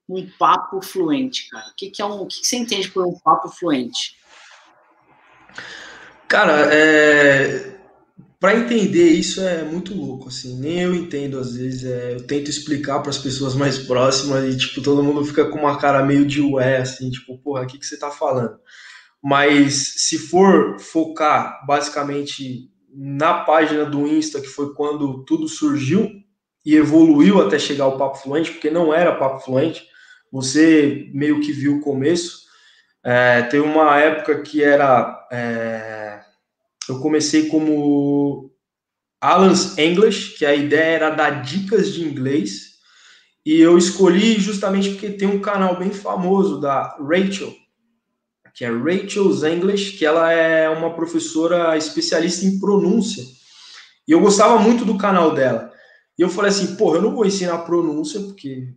[0.07, 1.67] um papo fluente, cara?
[1.67, 2.21] O que, que é um.
[2.21, 4.15] O que, que você entende por um papo fluente?
[6.29, 7.77] Cara, é...
[8.39, 10.57] para entender isso é muito louco, assim.
[10.57, 11.83] Nem eu entendo às vezes.
[11.83, 12.13] É...
[12.13, 15.77] Eu tento explicar para as pessoas mais próximas e tipo todo mundo fica com uma
[15.77, 18.57] cara meio de ué, assim, tipo, porra, o que que você tá falando?
[19.21, 26.09] Mas se for focar basicamente na página do Insta, que foi quando tudo surgiu
[26.65, 29.83] e evoluiu até chegar ao Papo Fluente, porque não era Papo Fluente,
[30.31, 32.43] você meio que viu o começo.
[33.03, 35.27] É, tem uma época que era.
[35.31, 36.21] É,
[36.87, 38.51] eu comecei como
[39.19, 42.73] Alan's English, que a ideia era dar dicas de inglês,
[43.45, 47.53] e eu escolhi justamente porque tem um canal bem famoso da Rachel,
[48.53, 53.23] que é Rachel's English, que ela é uma professora especialista em pronúncia.
[54.07, 55.71] E eu gostava muito do canal dela.
[56.17, 58.67] E eu falei assim, porra, eu não vou ensinar pronúncia, porque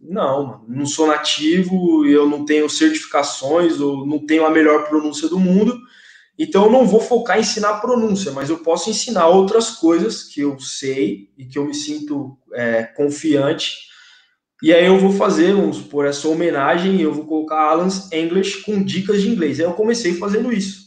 [0.00, 5.38] não, não sou nativo, eu não tenho certificações, ou não tenho a melhor pronúncia do
[5.38, 5.76] mundo,
[6.38, 10.42] então eu não vou focar em ensinar pronúncia, mas eu posso ensinar outras coisas que
[10.42, 13.74] eu sei e que eu me sinto é, confiante.
[14.62, 18.82] E aí eu vou fazer, vamos por essa homenagem, eu vou colocar Alan's English com
[18.82, 19.60] dicas de inglês.
[19.60, 20.86] Aí eu comecei fazendo isso.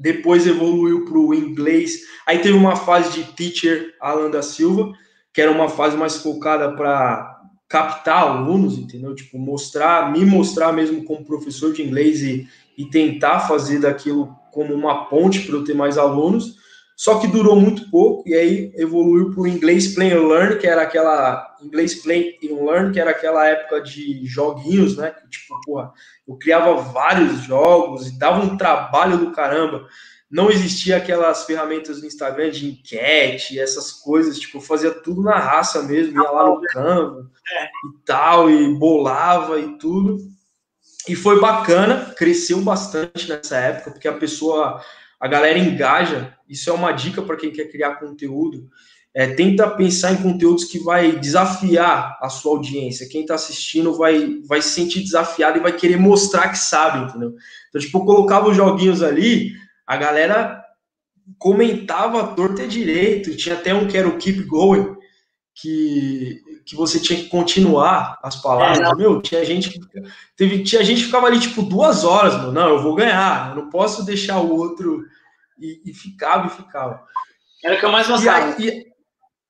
[0.00, 2.00] Depois evoluiu para o inglês.
[2.26, 4.92] Aí teve uma fase de teacher Alan da Silva,
[5.34, 9.14] que era uma fase mais focada para captar alunos, entendeu?
[9.14, 14.74] Tipo, mostrar, me mostrar mesmo como professor de inglês e, e tentar fazer daquilo como
[14.74, 16.56] uma ponte para eu ter mais alunos.
[17.02, 20.68] Só que durou muito pouco, e aí evoluiu para o inglês Play and Learn, que
[20.68, 21.56] era aquela.
[21.60, 25.12] Inglês Play and Learn, que era aquela época de joguinhos, né?
[25.28, 25.92] Tipo, porra,
[26.28, 29.84] eu criava vários jogos e dava um trabalho do caramba.
[30.30, 35.36] Não existia aquelas ferramentas no Instagram de enquete, essas coisas, tipo, eu fazia tudo na
[35.40, 37.64] raça mesmo, ia lá no Canva é.
[37.64, 40.18] e tal, e bolava e tudo.
[41.08, 44.80] E foi bacana, cresceu bastante nessa época, porque a pessoa,
[45.22, 46.36] a galera engaja.
[46.48, 48.68] Isso é uma dica para quem quer criar conteúdo.
[49.14, 53.08] É, tenta pensar em conteúdos que vai desafiar a sua audiência.
[53.08, 57.34] Quem está assistindo vai, vai se sentir desafiado e vai querer mostrar que sabe, entendeu?
[57.68, 59.52] Então, tipo, eu colocava os joguinhos ali,
[59.86, 60.60] a galera
[61.38, 63.36] comentava torto e direito.
[63.36, 64.96] Tinha até um que era o Keep Going,
[65.54, 68.78] que que você tinha que continuar as palavras.
[68.78, 69.80] É, meu, tinha gente
[70.36, 73.62] teve tinha gente que ficava ali tipo duas horas, meu, não, eu vou ganhar, eu
[73.62, 75.04] não posso deixar o outro
[75.58, 77.02] e, e ficava e ficava.
[77.64, 78.60] Era o que eu mais gostava.
[78.60, 78.86] E, e,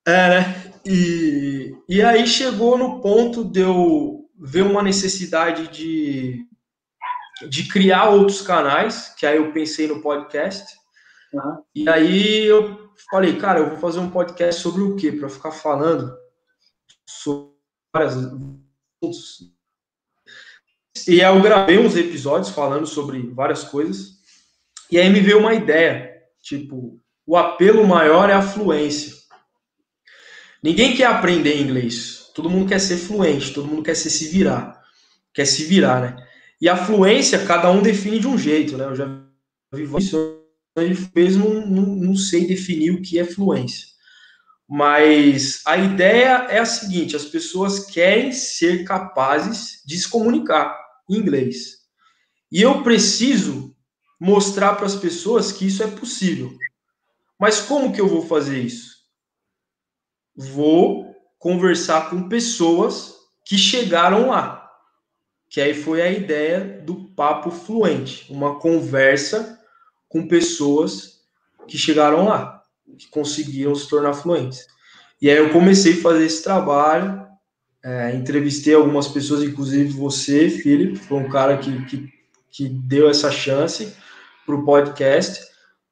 [0.07, 0.73] é, né?
[0.85, 6.45] E, e aí chegou no ponto de eu ver uma necessidade de,
[7.49, 10.75] de criar outros canais, que aí eu pensei no podcast.
[11.33, 11.63] Uhum.
[11.75, 15.13] E aí eu falei, cara, eu vou fazer um podcast sobre o quê?
[15.13, 16.22] Para ficar falando
[17.09, 17.53] sobre.
[21.09, 24.21] E eu gravei uns episódios falando sobre várias coisas.
[24.91, 29.15] E aí me veio uma ideia, tipo, o apelo maior é a fluência.
[30.63, 32.31] Ninguém quer aprender inglês.
[32.35, 34.81] Todo mundo quer ser fluente, todo mundo quer ser se virar.
[35.35, 36.29] Quer se virar, né?
[36.61, 38.85] E a fluência, cada um define de um jeito, né?
[38.85, 39.07] Eu já
[39.75, 40.39] vi isso,
[41.15, 43.89] mesmo não, não sei definir o que é fluência.
[44.75, 51.17] Mas a ideia é a seguinte: as pessoas querem ser capazes de se comunicar em
[51.17, 51.83] inglês.
[52.51, 53.77] E eu preciso
[54.19, 56.57] mostrar para as pessoas que isso é possível.
[57.39, 58.97] Mas como que eu vou fazer isso?
[60.35, 63.15] Vou conversar com pessoas
[63.45, 64.71] que chegaram lá.
[65.51, 69.63] Que aí foi a ideia do papo fluente, uma conversa
[70.09, 71.27] com pessoas
[71.69, 72.62] que chegaram lá
[72.97, 74.67] que conseguiram se tornar fluentes.
[75.21, 77.27] E aí eu comecei a fazer esse trabalho,
[77.85, 82.09] é, entrevistei algumas pessoas, inclusive você, Felipe, foi um cara que, que,
[82.51, 83.93] que deu essa chance
[84.45, 85.41] para o podcast,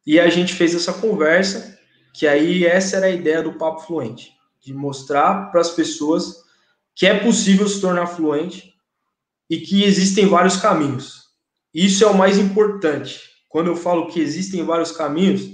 [0.07, 1.79] e a gente fez essa conversa,
[2.13, 6.43] que aí essa era a ideia do Papo Fluente, de mostrar para as pessoas
[6.95, 8.75] que é possível se tornar fluente
[9.49, 11.31] e que existem vários caminhos.
[11.73, 13.21] Isso é o mais importante.
[13.49, 15.53] Quando eu falo que existem vários caminhos,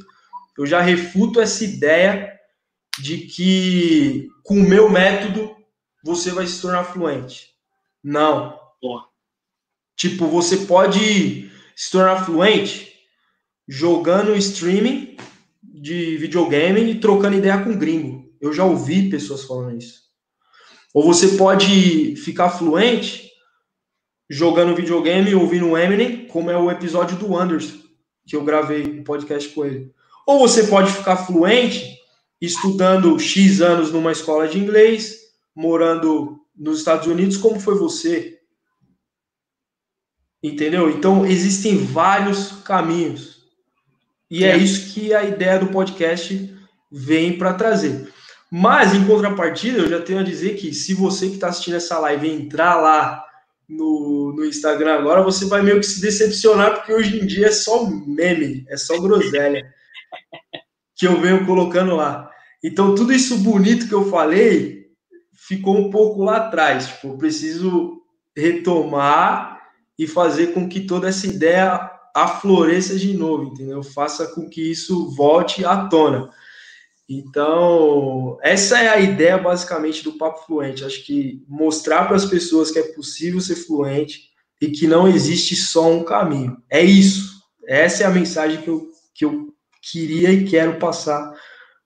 [0.59, 2.38] eu já refuto essa ideia
[2.98, 5.54] de que com o meu método
[6.02, 7.50] você vai se tornar fluente.
[8.02, 8.59] Não.
[9.96, 12.92] Tipo, você pode se tornar fluente
[13.68, 15.16] jogando streaming
[15.62, 18.32] de videogame e trocando ideia com gringo.
[18.40, 20.07] Eu já ouvi pessoas falando isso.
[20.94, 23.30] Ou você pode ficar fluente
[24.28, 27.78] jogando videogame e ouvindo Eminem, como é o episódio do Anderson,
[28.26, 29.94] que eu gravei o um podcast com ele.
[30.27, 31.97] Ou você pode ficar fluente
[32.41, 35.20] estudando X anos numa escola de inglês,
[35.55, 38.41] morando nos Estados Unidos, como foi você.
[40.43, 40.91] Entendeu?
[40.91, 43.45] Então, existem vários caminhos.
[44.29, 46.53] E é, é isso que a ideia do podcast
[46.91, 48.12] vem para trazer.
[48.51, 51.99] Mas, em contrapartida, eu já tenho a dizer que se você que está assistindo essa
[52.01, 53.24] live entrar lá
[53.68, 57.53] no, no Instagram agora, você vai meio que se decepcionar, porque hoje em dia é
[57.53, 59.76] só meme, é só groselha
[60.94, 62.30] que eu venho colocando lá.
[62.64, 64.86] Então, tudo isso bonito que eu falei
[65.32, 66.88] ficou um pouco lá atrás.
[66.88, 68.02] Tipo, eu preciso
[68.36, 69.60] retomar
[69.98, 73.82] e fazer com que toda essa ideia afloresça de novo, entendeu?
[73.82, 76.30] Faça com que isso volte à tona.
[77.08, 80.84] Então, essa é a ideia basicamente do Papo Fluente.
[80.84, 85.54] Acho que mostrar para as pessoas que é possível ser fluente e que não existe
[85.54, 86.56] só um caminho.
[86.68, 87.42] É isso.
[87.68, 89.54] Essa é a mensagem que eu, que eu
[89.91, 91.32] queria e quero passar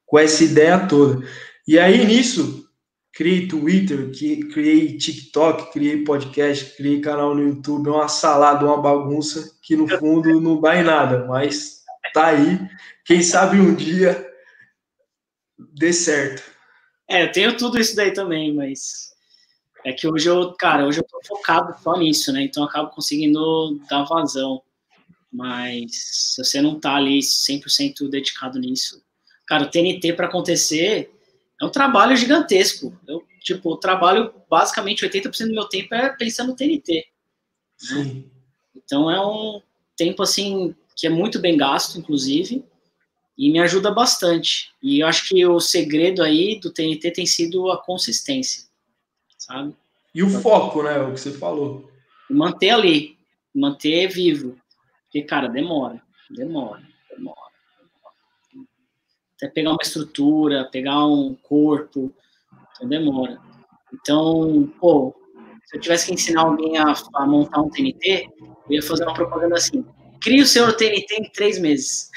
[0.06, 1.26] com essa ideia toda.
[1.66, 2.68] E aí, nisso,
[3.12, 4.10] criei Twitter,
[4.52, 10.40] criei TikTok, criei podcast, criei canal no YouTube, uma salada, uma bagunça, que no fundo
[10.40, 11.82] não dá em nada, mas
[12.12, 12.58] tá aí.
[13.04, 14.26] Quem sabe um dia
[15.58, 16.42] dê certo.
[17.08, 19.10] É, eu tenho tudo isso daí também, mas
[19.84, 22.42] é que hoje eu, cara, hoje eu tô focado só nisso, né?
[22.42, 24.62] Então eu acabo conseguindo dar vazão.
[25.32, 29.02] Mas se você não tá ali 100% dedicado nisso,
[29.46, 31.10] cara, o TNT para acontecer
[31.60, 32.98] é um trabalho gigantesco.
[33.06, 37.06] Eu, tipo, trabalho basicamente 80% do meu tempo é pensando no TNT.
[37.76, 38.30] Sim.
[38.74, 39.62] Então é um
[39.96, 42.64] tempo assim que é muito bem gasto, inclusive.
[43.40, 44.70] e me ajuda bastante.
[44.82, 48.64] E eu acho que o segredo aí do TNT tem sido a consistência,
[49.38, 49.74] sabe?
[50.14, 50.98] E o foco, né?
[50.98, 51.90] O que você falou.
[52.28, 53.16] Manter ali,
[53.54, 54.60] manter vivo.
[55.10, 56.00] Porque, cara, demora,
[56.30, 56.80] demora,
[57.10, 57.50] demora.
[59.34, 62.14] Até pegar uma estrutura, pegar um corpo,
[62.76, 63.40] então demora.
[63.92, 65.12] Então, pô,
[65.64, 69.14] se eu tivesse que ensinar alguém a, a montar um TNT, eu ia fazer uma
[69.14, 69.84] propaganda assim:
[70.22, 72.08] crie o seu TNT em três meses.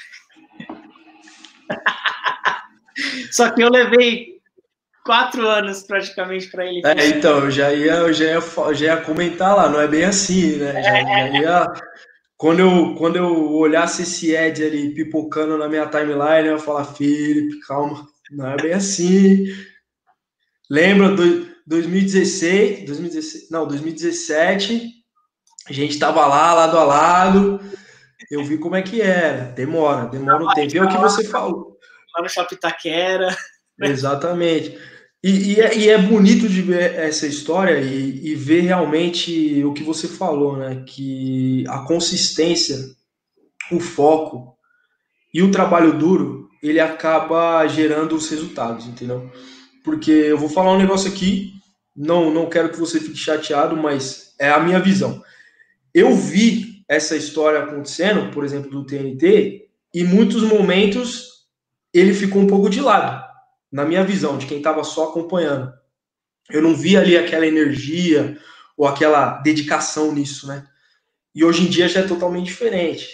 [3.32, 4.40] Só que eu levei
[5.04, 6.82] quatro anos praticamente para ele.
[6.86, 8.42] É, então, eu já ia, eu já ia,
[8.74, 10.82] já ia comentar lá, não é bem assim, né?
[10.84, 11.74] Já, já ia,
[12.38, 16.86] quando, eu, quando eu olhasse esse Ed ali pipocando na minha timeline, eu ia falar,
[16.86, 19.46] Felipe, calma, não é bem assim.
[20.70, 24.92] Lembra do 2016, 2016, não, 2017,
[25.68, 27.60] a gente tava lá, lado a lado,
[28.30, 29.46] eu vi como é que era.
[29.52, 30.78] Demora, demora um tempo.
[30.78, 31.78] É o que você falou.
[32.16, 33.36] Lá no Shopping Taquera.
[33.82, 34.78] Exatamente.
[35.24, 39.72] E, e, é, e, é, bonito de ver essa história e, e, ver realmente o
[39.72, 40.84] que você falou, né?
[40.86, 42.78] Que a consistência,
[43.72, 44.58] o foco
[45.34, 49.32] e o trabalho duro, ele acaba gerando os resultados, entendeu?
[49.82, 51.54] Porque eu vou falar um negócio aqui,
[51.96, 55.24] não, não quero que você fique chateado, mas é a minha visão.
[55.94, 61.46] Eu vi essa história acontecendo, por exemplo, do TNT, e muitos momentos
[61.94, 63.23] ele ficou um pouco de lado,
[63.74, 65.74] na minha visão, de quem estava só acompanhando.
[66.52, 68.38] Eu não vi ali aquela energia
[68.78, 70.64] ou aquela dedicação nisso, né?
[71.34, 73.08] E hoje em dia já é totalmente diferente.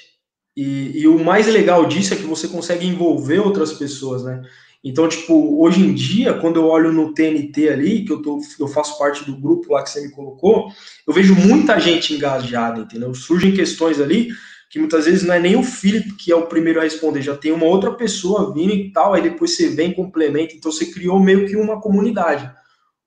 [0.58, 4.42] E, e o mais legal disso é que você consegue envolver outras pessoas, né?
[4.84, 8.68] Então, tipo, hoje em dia, quando eu olho no TNT ali, que eu, tô, eu
[8.68, 10.70] faço parte do grupo lá que você me colocou,
[11.08, 13.14] eu vejo muita gente engajada, entendeu?
[13.14, 14.30] Surgem questões ali
[14.70, 17.36] que muitas vezes não é nem o Felipe que é o primeiro a responder, já
[17.36, 21.20] tem uma outra pessoa vindo e tal, aí depois você vem, complementa, então você criou
[21.20, 22.50] meio que uma comunidade,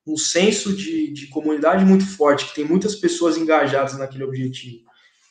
[0.04, 4.82] um senso de, de comunidade muito forte, que tem muitas pessoas engajadas naquele objetivo.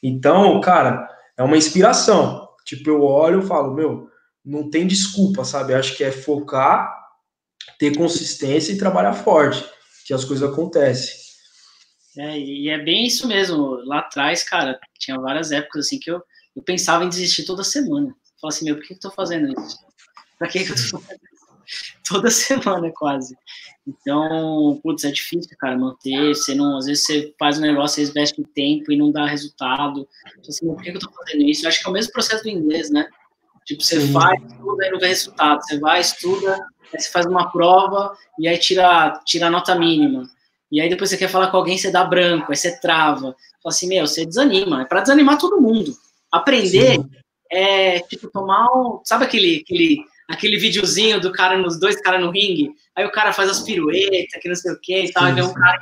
[0.02, 2.48] Então, cara, é uma inspiração.
[2.66, 4.08] Tipo, eu olho e falo, meu,
[4.44, 5.74] não tem desculpa, sabe?
[5.74, 6.90] Acho que é focar,
[7.78, 9.64] ter consistência e trabalhar forte,
[10.06, 11.21] que as coisas acontecem.
[12.18, 13.76] É, e é bem isso mesmo.
[13.86, 16.22] Lá atrás, cara, tinha várias épocas assim que eu,
[16.56, 18.08] eu pensava em desistir toda semana.
[18.40, 19.78] Falava assim, meu, por que, que eu tô fazendo isso?
[20.38, 21.42] Pra que, que eu tô fazendo isso?
[22.08, 23.36] Toda semana, quase.
[23.88, 26.36] Então, putz, é difícil, cara, manter.
[26.36, 30.08] Você não, às vezes você faz um negócio, você investe tempo e não dá resultado.
[30.28, 31.64] Então, assim, por que, que eu tô fazendo isso?
[31.66, 33.08] Eu acho que é o mesmo processo do inglês, né?
[33.66, 34.12] Tipo, você Sim.
[34.12, 35.64] faz, estuda e não vê resultado.
[35.64, 36.54] Você vai, estuda,
[36.94, 40.30] aí você faz uma prova e aí tira, tira a nota mínima.
[40.72, 43.36] E aí depois você quer falar com alguém, você dá branco, aí você trava.
[43.62, 44.82] Fala assim, meu, você desanima.
[44.82, 45.94] É para desanimar todo mundo.
[46.32, 47.10] Aprender Sim.
[47.52, 49.02] é, tipo, tomar um...
[49.04, 52.72] Sabe aquele, aquele, aquele videozinho do cara, nos dois caras no ringue?
[52.96, 55.54] Aí o cara faz as piruetas, que não sei o que e tal, vem um
[55.54, 55.80] cara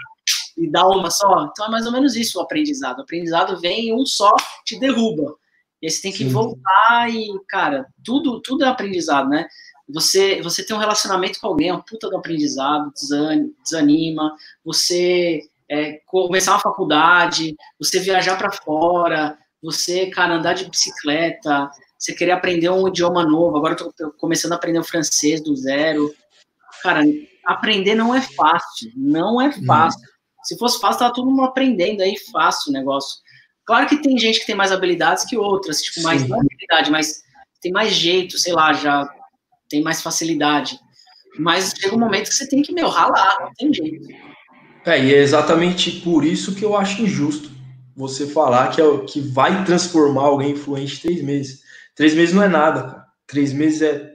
[0.58, 1.50] e dá uma só.
[1.52, 3.00] Então é mais ou menos isso o aprendizado.
[3.00, 4.36] O aprendizado vem um só,
[4.66, 5.36] te derruba.
[5.82, 6.30] E aí você tem que Sim.
[6.30, 9.48] voltar e, cara, tudo, tudo é aprendizado, né?
[9.92, 12.94] Você, você tem um relacionamento com alguém, é um puta do aprendizado,
[13.64, 21.70] desanima, você é, começar uma faculdade, você viajar para fora, você, cara, andar de bicicleta,
[21.98, 25.56] você querer aprender um idioma novo, agora eu tô começando a aprender o francês do
[25.56, 26.14] zero.
[26.82, 27.02] Cara,
[27.46, 30.00] aprender não é fácil, não é fácil.
[30.44, 33.20] Se fosse fácil, tava todo mundo aprendendo aí fácil o negócio.
[33.66, 37.22] Claro que tem gente que tem mais habilidades que outras, tipo, mais não habilidade, mas
[37.62, 39.08] tem mais jeito, sei lá, já
[39.70, 40.80] tem mais facilidade.
[41.38, 44.08] Mas chega um momento que você tem que, meu, ralar, não tem jeito.
[44.86, 47.52] É, e é exatamente por isso que eu acho injusto
[47.96, 51.62] você falar que, é, que vai transformar alguém influente em três meses.
[51.96, 53.06] Três meses não é nada, cara.
[53.28, 54.12] Três meses é,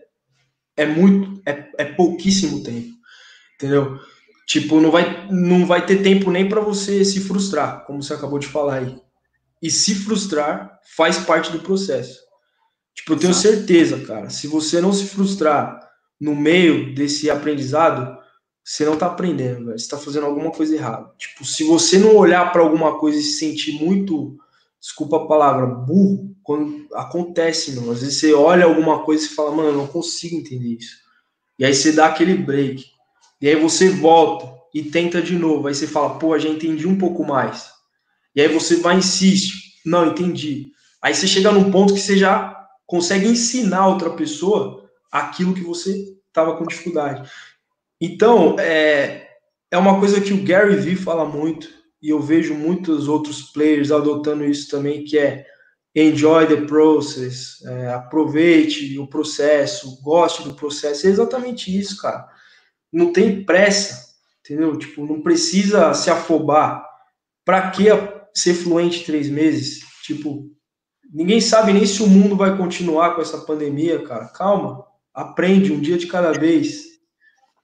[0.76, 2.88] é muito, é, é pouquíssimo tempo,
[3.54, 3.98] entendeu?
[4.46, 8.38] Tipo, não vai, não vai ter tempo nem para você se frustrar, como você acabou
[8.38, 9.04] de falar aí
[9.64, 12.20] e se frustrar faz parte do processo.
[12.94, 15.80] Tipo, eu tenho certeza, cara, se você não se frustrar
[16.20, 18.16] no meio desse aprendizado,
[18.64, 19.78] você não tá aprendendo, velho.
[19.78, 21.10] Você tá fazendo alguma coisa errada.
[21.18, 24.36] Tipo, se você não olhar para alguma coisa e se sentir muito,
[24.80, 27.92] desculpa a palavra, burro, quando acontece, mano.
[27.92, 30.96] Às vezes você olha alguma coisa e fala, mano, eu não consigo entender isso.
[31.58, 32.84] E aí você dá aquele break.
[33.40, 35.68] E aí você volta e tenta de novo.
[35.68, 37.70] Aí você fala, pô, já entendi um pouco mais.
[38.34, 40.68] E aí você vai insiste, não entendi.
[41.02, 42.53] Aí você chega num ponto que você já
[42.86, 47.30] consegue ensinar outra pessoa aquilo que você estava com dificuldade.
[48.00, 49.28] Então, é,
[49.70, 51.68] é uma coisa que o Gary Vee fala muito,
[52.02, 55.46] e eu vejo muitos outros players adotando isso também, que é
[55.94, 61.06] enjoy the process, é, aproveite o processo, goste do processo.
[61.06, 62.28] É exatamente isso, cara.
[62.92, 64.76] Não tem pressa, entendeu?
[64.76, 66.84] Tipo, não precisa se afobar.
[67.44, 67.84] Para que
[68.34, 69.80] ser fluente três meses?
[70.02, 70.50] Tipo,
[71.14, 74.26] ninguém sabe nem se o mundo vai continuar com essa pandemia, cara.
[74.26, 74.84] Calma,
[75.14, 76.82] aprende um dia de cada vez.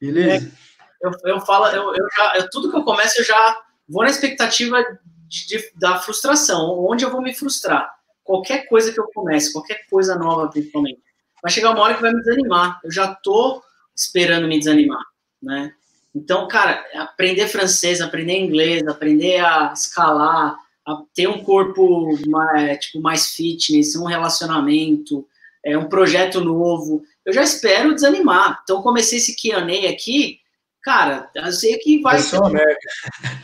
[0.01, 0.47] Beleza?
[0.47, 4.05] É, eu, eu falo, eu, eu já, eu, tudo que eu começo, eu já vou
[4.05, 4.81] na expectativa
[5.27, 7.93] de, de, da frustração, onde eu vou me frustrar.
[8.23, 11.03] Qualquer coisa que eu comece, qualquer coisa nova, principalmente.
[11.43, 12.81] Vai chegar uma hora que vai me desanimar.
[12.85, 13.63] Eu já tô
[13.97, 15.03] esperando me desanimar,
[15.43, 15.75] né?
[16.15, 20.57] Então, cara, aprender francês, aprender inglês, aprender a escalar,
[20.87, 25.27] a ter um corpo mais, tipo, mais fitness, um relacionamento,
[25.65, 28.61] é, um projeto novo, eu já espero desanimar.
[28.63, 30.41] Então, comecei esse Q&A aqui,
[30.83, 32.19] cara, eu sei que vai...
[32.19, 32.79] Vai uma merda.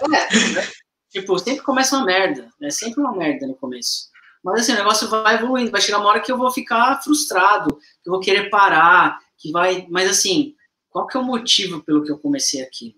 [0.05, 0.68] É, né?
[1.11, 2.70] tipo, sempre começa uma merda, é né?
[2.70, 4.09] sempre uma merda no começo.
[4.43, 7.76] Mas assim, o negócio vai evoluindo, vai chegar uma hora que eu vou ficar frustrado,
[8.03, 9.87] que eu vou querer parar, que vai...
[9.91, 10.55] Mas assim,
[10.89, 12.97] qual que é o motivo pelo que eu comecei aqui?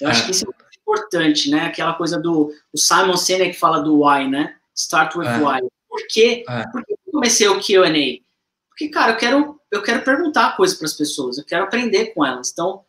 [0.00, 0.24] Eu acho é.
[0.24, 0.48] que isso é
[0.86, 1.66] importante, né?
[1.66, 4.54] Aquela coisa do o Simon Sinek que fala do why, né?
[4.74, 5.38] Start with é.
[5.38, 5.60] why.
[5.88, 6.44] Por quê?
[6.48, 6.64] É.
[6.68, 8.24] Por que eu comecei o Q&A?
[8.68, 12.24] Porque, cara, eu quero, eu quero perguntar coisas para as pessoas, eu quero aprender com
[12.24, 12.50] elas.
[12.52, 12.84] Então,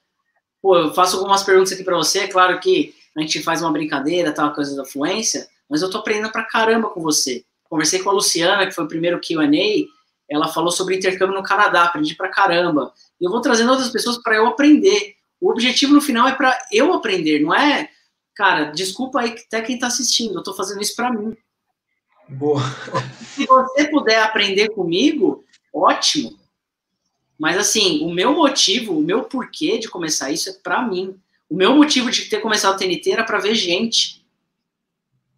[0.61, 3.71] pô, eu faço algumas perguntas aqui para você, é claro que a gente faz uma
[3.71, 7.45] brincadeira, tal, coisa da fluência, mas eu tô aprendendo pra caramba com você.
[7.63, 9.87] Conversei com a Luciana, que foi o primeiro Q&A,
[10.29, 12.93] ela falou sobre intercâmbio no Canadá, aprendi pra caramba.
[13.19, 15.15] E eu vou trazendo outras pessoas para eu aprender.
[15.39, 17.89] O objetivo no final é para eu aprender, não é,
[18.35, 21.35] cara, desculpa aí até quem tá assistindo, eu tô fazendo isso para mim.
[22.27, 22.61] Boa.
[23.35, 26.37] Se você puder aprender comigo, ótimo.
[27.37, 31.15] Mas assim, o meu motivo, o meu porquê de começar isso é para mim.
[31.49, 34.25] O meu motivo de ter começado o TNT era para ver gente.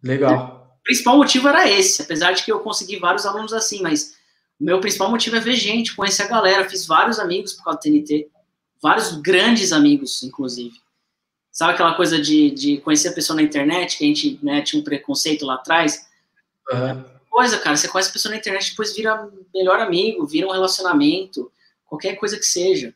[0.02, 0.76] Legal.
[0.80, 4.14] O principal motivo era esse, apesar de que eu consegui vários alunos assim, mas
[4.58, 6.68] o meu principal motivo é ver gente, conhecer a galera.
[6.68, 8.28] Fiz vários amigos por causa do TNT,
[8.82, 10.80] vários grandes amigos, inclusive.
[11.50, 14.80] Sabe aquela coisa de, de conhecer a pessoa na internet, que a gente né, tinha
[14.80, 16.08] um preconceito lá atrás?
[16.72, 17.76] Uhum coisa, cara.
[17.76, 21.50] Você conhece a pessoa na internet, depois vira melhor amigo, vira um relacionamento,
[21.86, 22.94] qualquer coisa que seja.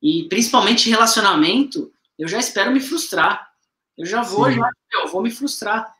[0.00, 3.50] E principalmente relacionamento, eu já espero me frustrar.
[3.96, 5.94] Eu já vou, já, eu vou me frustrar.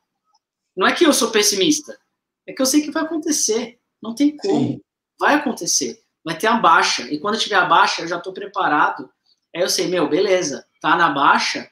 [0.76, 1.98] Não é que eu sou pessimista,
[2.46, 3.78] é que eu sei que vai acontecer.
[4.00, 4.72] Não tem como.
[4.72, 4.80] Sim.
[5.18, 6.01] Vai acontecer.
[6.24, 7.02] Vai ter a baixa.
[7.12, 9.10] E quando tiver a baixa, eu já estou preparado.
[9.54, 11.70] Aí eu sei, meu, beleza, tá na baixa,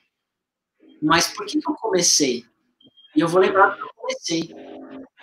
[1.02, 2.44] mas por que, que eu comecei?
[3.16, 4.54] E eu vou lembrar que eu comecei.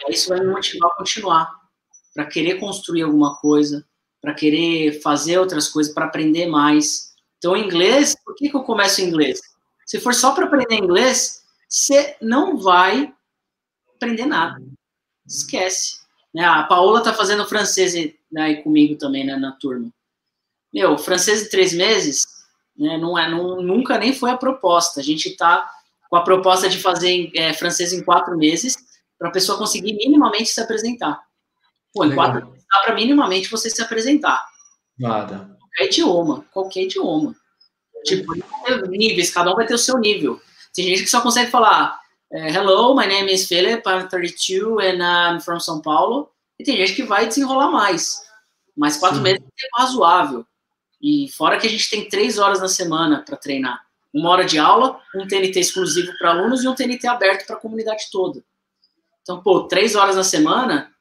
[0.09, 1.51] Isso vai me motivar a continuar,
[2.13, 3.85] para querer construir alguma coisa,
[4.19, 7.13] para querer fazer outras coisas, para aprender mais.
[7.37, 9.39] Então, inglês, por que, que eu começo inglês?
[9.85, 13.13] Se for só para aprender inglês, você não vai
[13.95, 14.59] aprender nada.
[15.25, 15.99] Esquece.
[16.33, 16.43] Né?
[16.43, 17.93] A Paola tá fazendo francês
[18.31, 19.89] né, comigo também né, na turma.
[20.73, 22.25] Meu, francês em três meses,
[22.77, 24.99] né, não é, não, nunca nem foi a proposta.
[24.99, 25.69] A gente tá
[26.09, 28.77] com a proposta de fazer é, francês em quatro meses
[29.17, 31.21] para a pessoa conseguir minimamente se apresentar.
[31.93, 34.45] Pô, em quatro meses dá para minimamente você se apresentar.
[34.97, 35.57] Nada.
[35.59, 37.35] Qualquer idioma, qualquer idioma.
[38.03, 38.33] Tipo,
[38.89, 40.39] níveis, cada um vai ter o seu nível.
[40.73, 41.99] Tem gente que só consegue falar
[42.31, 46.29] é, Hello, my name is Philip, I'm 32 and I'm from São Paulo.
[46.59, 48.21] E tem gente que vai desenrolar mais.
[48.75, 49.23] Mas quatro Sim.
[49.23, 50.45] meses é razoável.
[51.01, 53.85] E fora que a gente tem três horas na semana para treinar.
[54.13, 57.59] Uma hora de aula, um TNT exclusivo para alunos e um TNT aberto para a
[57.59, 58.43] comunidade toda.
[59.21, 60.91] Então, pô, três horas na semana,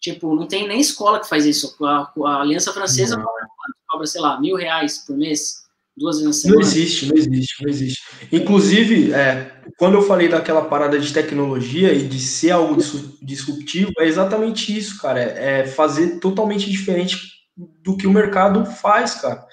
[0.00, 1.76] tipo, não tem nem escola que faz isso.
[1.84, 3.46] A, a Aliança Francesa cobra,
[3.88, 5.65] cobra, sei lá, mil reais por mês,
[5.96, 6.60] duas vezes na semana.
[6.60, 8.02] Não existe, não existe, não existe.
[8.30, 12.76] Inclusive, é, quando eu falei daquela parada de tecnologia e de ser algo
[13.22, 15.20] disruptivo, é exatamente isso, cara.
[15.20, 19.46] É, é fazer totalmente diferente do que o mercado faz, cara.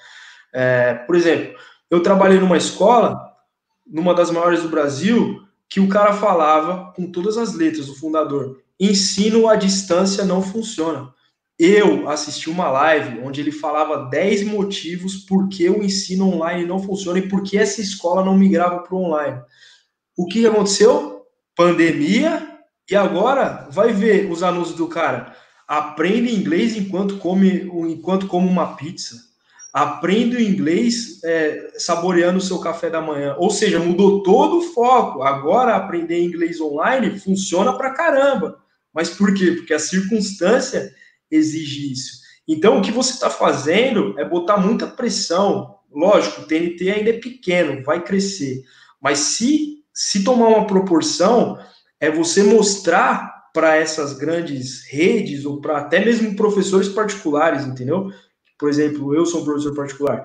[0.52, 1.58] É, por exemplo,
[1.90, 3.18] eu trabalhei numa escola,
[3.86, 8.60] numa das maiores do Brasil, que o cara falava com todas as letras, o fundador,
[8.78, 11.13] ensino à distância não funciona.
[11.58, 16.82] Eu assisti uma live onde ele falava 10 motivos por que o ensino online não
[16.82, 19.40] funciona e por que essa escola não migrava para o online.
[20.16, 21.26] O que aconteceu?
[21.56, 22.58] Pandemia,
[22.90, 25.36] e agora vai ver os anúncios do cara.
[25.66, 29.34] Aprende inglês enquanto come, enquanto come uma pizza
[29.74, 33.34] aprende o inglês é, saboreando o seu café da manhã.
[33.38, 35.24] Ou seja, mudou todo o foco.
[35.24, 38.56] Agora, aprender inglês online funciona pra caramba.
[38.94, 39.50] Mas por quê?
[39.50, 40.94] Porque a circunstância
[41.34, 42.24] exige isso.
[42.46, 45.78] Então, o que você está fazendo é botar muita pressão.
[45.90, 48.62] Lógico, o TNT ainda é pequeno, vai crescer.
[49.00, 51.58] Mas se, se tomar uma proporção,
[52.00, 58.10] é você mostrar para essas grandes redes ou para até mesmo professores particulares, entendeu?
[58.58, 60.24] Por exemplo, eu sou um professor particular.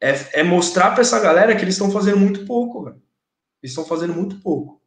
[0.00, 3.02] É, é mostrar para essa galera que eles estão fazendo muito pouco, velho.
[3.60, 4.80] Eles estão fazendo muito pouco.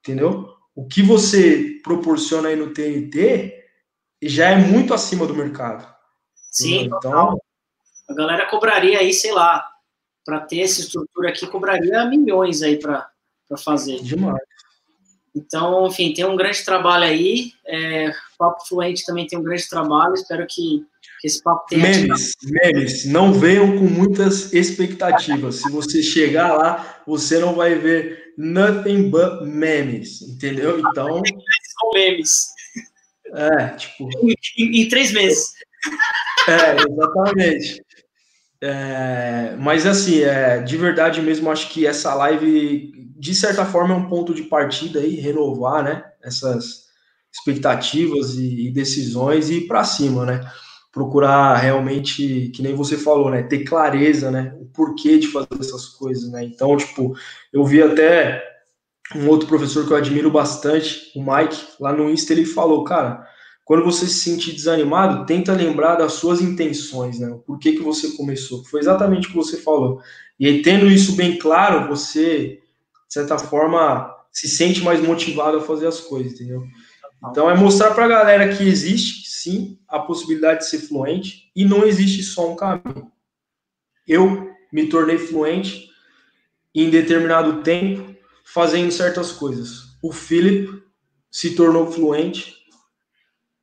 [0.00, 0.48] Entendeu?
[0.74, 3.57] O que você proporciona aí no TNT
[4.22, 5.86] já é muito acima do mercado.
[6.50, 7.42] Sim, então total.
[8.08, 9.66] a galera cobraria aí, sei lá,
[10.24, 13.08] para ter essa estrutura aqui, cobraria milhões aí para
[13.56, 14.02] fazer.
[14.02, 14.38] Demais.
[15.34, 17.52] Então, enfim, tem um grande trabalho aí.
[17.64, 20.14] É, Papo Fluente também tem um grande trabalho.
[20.14, 20.84] Espero que,
[21.20, 21.82] que esse papo tenha.
[21.82, 25.56] Memes, memes, não venham com muitas expectativas.
[25.56, 30.80] Se você chegar lá, você não vai ver nothing but memes, entendeu?
[30.80, 31.22] Então.
[31.78, 32.57] São memes.
[33.34, 34.08] É, tipo.
[34.56, 35.52] Em, em três meses.
[36.48, 37.82] É, exatamente.
[38.60, 43.96] É, mas assim, é, de verdade mesmo, acho que essa live, de certa forma, é
[43.96, 46.04] um ponto de partida aí, renovar, né?
[46.22, 46.88] Essas
[47.32, 50.40] expectativas e, e decisões e ir para cima, né?
[50.90, 53.42] Procurar realmente, que nem você falou, né?
[53.42, 54.52] Ter clareza, né?
[54.58, 56.42] O porquê de fazer essas coisas, né?
[56.44, 57.14] Então, tipo,
[57.52, 58.42] eu vi até
[59.14, 63.26] um outro professor que eu admiro bastante, o Mike, lá no Insta, ele falou, cara,
[63.64, 67.38] quando você se sentir desanimado, tenta lembrar das suas intenções, né?
[67.46, 68.64] Por que, que você começou?
[68.64, 70.00] Foi exatamente o que você falou.
[70.38, 72.60] E aí, tendo isso bem claro, você,
[73.06, 76.62] de certa forma, se sente mais motivado a fazer as coisas, entendeu?
[77.30, 81.64] Então, é mostrar para a galera que existe, sim, a possibilidade de ser fluente e
[81.64, 83.10] não existe só um caminho.
[84.06, 85.88] Eu me tornei fluente
[86.74, 88.07] em determinado tempo
[88.52, 89.96] fazendo certas coisas.
[90.02, 90.82] O Philip
[91.30, 92.56] se tornou fluente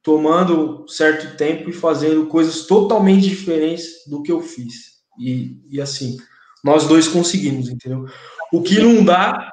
[0.01, 5.01] tomando certo tempo e fazendo coisas totalmente diferentes do que eu fiz.
[5.19, 6.17] E, e assim,
[6.63, 8.05] nós dois conseguimos, entendeu?
[8.53, 9.51] O que não dá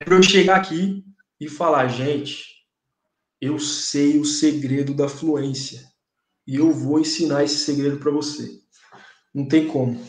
[0.00, 1.04] é para eu chegar aqui
[1.40, 2.66] e falar, gente,
[3.40, 5.86] eu sei o segredo da fluência
[6.44, 8.60] e eu vou ensinar esse segredo para você.
[9.32, 10.04] Não tem como.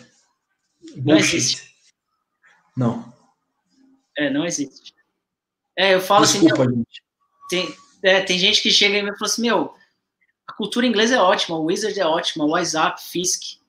[0.96, 1.76] Não existe.
[2.76, 3.09] Não.
[4.20, 4.94] É, não existe.
[5.78, 6.84] É, eu falo assim, Desculpa, assim.
[7.50, 9.74] Tem, é, tem gente que chega e me fala assim, meu,
[10.46, 13.60] a cultura inglesa é ótima, o Wizard é ótima, o WhatsApp, Fisk,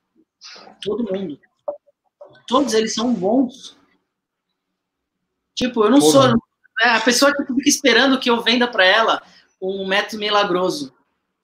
[0.82, 1.40] todo mundo.
[2.48, 3.76] Todos eles são bons.
[5.54, 6.30] Tipo, eu não Porra.
[6.30, 6.42] sou.
[6.82, 9.22] É, a pessoa que fica esperando que eu venda para ela
[9.62, 10.92] um método milagroso.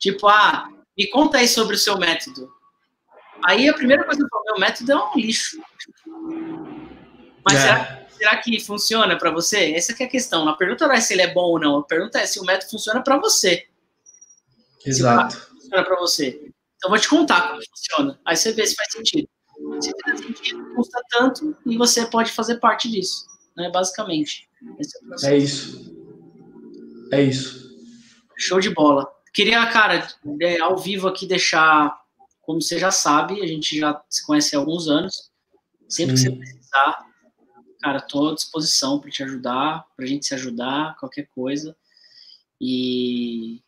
[0.00, 2.52] Tipo, ah, me conta aí sobre o seu método.
[3.44, 5.62] Aí a primeira coisa que eu falo, meu método é um lixo.
[7.44, 7.60] Mas é.
[7.60, 9.72] será será que funciona para você?
[9.72, 10.48] Essa é a questão.
[10.48, 11.78] A pergunta não é se ele é bom ou não.
[11.78, 13.66] A pergunta é se o método funciona para você.
[14.84, 15.36] Exato.
[15.36, 16.28] Funciona para você.
[16.76, 18.20] Então, eu vou te contar como funciona.
[18.24, 19.28] Aí você vê se faz sentido.
[19.80, 23.26] Se fizer sentido, custa tanto e você pode fazer parte disso.
[23.56, 23.70] Né?
[23.70, 24.48] Basicamente.
[25.22, 25.94] É, é isso.
[27.12, 27.66] É isso.
[28.38, 29.10] Show de bola.
[29.32, 30.06] Queria, cara,
[30.40, 31.98] é, ao vivo aqui deixar,
[32.42, 35.30] como você já sabe, a gente já se conhece há alguns anos.
[35.88, 36.30] Sempre Sim.
[36.30, 37.06] que você precisar,
[37.86, 41.76] cara, tô à disposição para te ajudar, para a gente se ajudar, qualquer coisa.
[42.60, 43.60] E,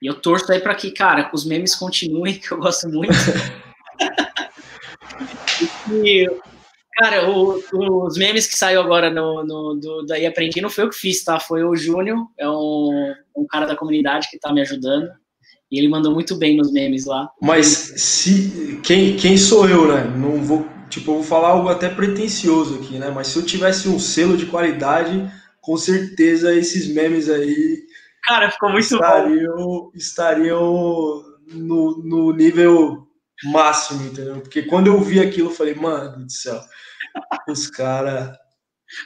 [0.00, 3.12] e eu torço aí para que, cara, os memes continuem, que eu gosto muito.
[5.92, 6.26] e,
[6.94, 7.62] cara, o,
[8.06, 11.22] os memes que saiu agora no, no do, daí aprendi não foi eu que fiz,
[11.22, 11.38] tá?
[11.38, 15.10] Foi o Júnior, é um, um cara da comunidade que tá me ajudando.
[15.70, 17.28] E ele mandou muito bem nos memes lá.
[17.42, 20.04] Mas se quem, quem sou eu, né?
[20.16, 23.10] Não vou tipo, eu vou falar algo até pretencioso aqui, né?
[23.10, 25.30] Mas se eu tivesse um selo de qualidade,
[25.60, 27.84] com certeza esses memes aí.
[28.24, 29.90] Cara, ficou muito estariam, bom.
[29.94, 33.06] Estariam no, no nível
[33.44, 34.40] máximo, entendeu?
[34.40, 36.60] Porque quando eu vi aquilo, eu falei, mano do céu,
[37.48, 38.36] os caras.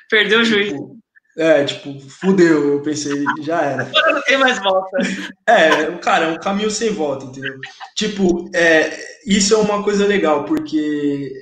[0.08, 1.00] Perdeu o tipo, juízo.
[1.38, 3.90] É, tipo, fudeu, eu pensei, já era.
[4.12, 4.98] Não tem mais volta.
[5.46, 7.58] É, cara, é um caminho sem volta, entendeu?
[7.96, 11.32] Tipo, é, isso é uma coisa legal, porque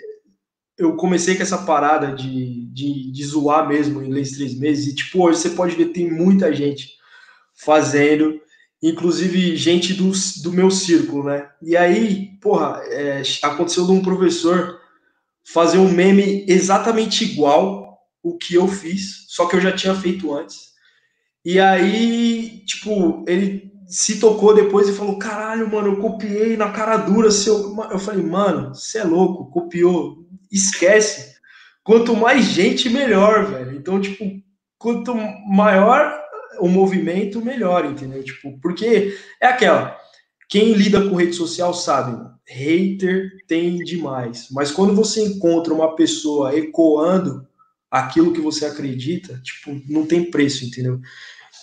[0.79, 5.24] eu comecei com essa parada de, de, de zoar mesmo inglês três meses, e tipo,
[5.24, 6.93] hoje você pode ver, tem muita gente
[7.55, 8.41] fazendo,
[8.81, 10.12] inclusive gente do,
[10.43, 11.49] do meu círculo, né?
[11.61, 14.79] E aí, porra, é, aconteceu de um professor
[15.53, 20.33] fazer um meme exatamente igual o que eu fiz, só que eu já tinha feito
[20.33, 20.68] antes.
[21.45, 26.99] E aí, tipo, ele se tocou depois e falou: caralho, mano, eu copiei na cara
[26.99, 27.74] dura seu.
[27.91, 31.37] Eu falei, mano, você é louco, copiou esquece.
[31.83, 33.77] Quanto mais gente, melhor, velho.
[33.77, 34.25] Então, tipo,
[34.79, 36.19] quanto maior
[36.61, 38.23] o movimento, melhor, entendeu?
[38.23, 39.99] Tipo, porque é aquela.
[40.49, 44.49] Quem lida com rede social sabe, hater tem demais.
[44.51, 47.47] Mas quando você encontra uma pessoa ecoando
[47.91, 51.01] aquilo que você acredita, tipo, não tem preço, entendeu?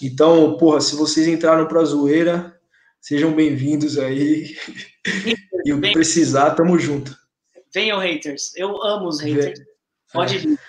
[0.02, 2.56] Então, porra, se vocês entraram pra zoeira,
[3.02, 4.56] sejam bem-vindos aí.
[5.66, 7.16] e o que precisar, tamo junto.
[7.76, 8.56] Venham, haters.
[8.56, 9.60] Eu amo os haters.
[10.14, 10.40] Pode é.
[10.40, 10.60] vir.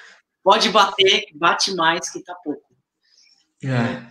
[0.43, 2.67] Pode bater, bate mais que tá pouco.
[3.63, 4.03] É.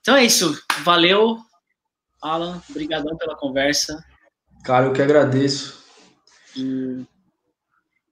[0.00, 0.58] Então é isso.
[0.82, 1.38] Valeu,
[2.22, 2.62] Alan.
[2.70, 4.02] Obrigadão pela conversa.
[4.64, 5.84] Cara, eu que agradeço.
[6.56, 7.04] E...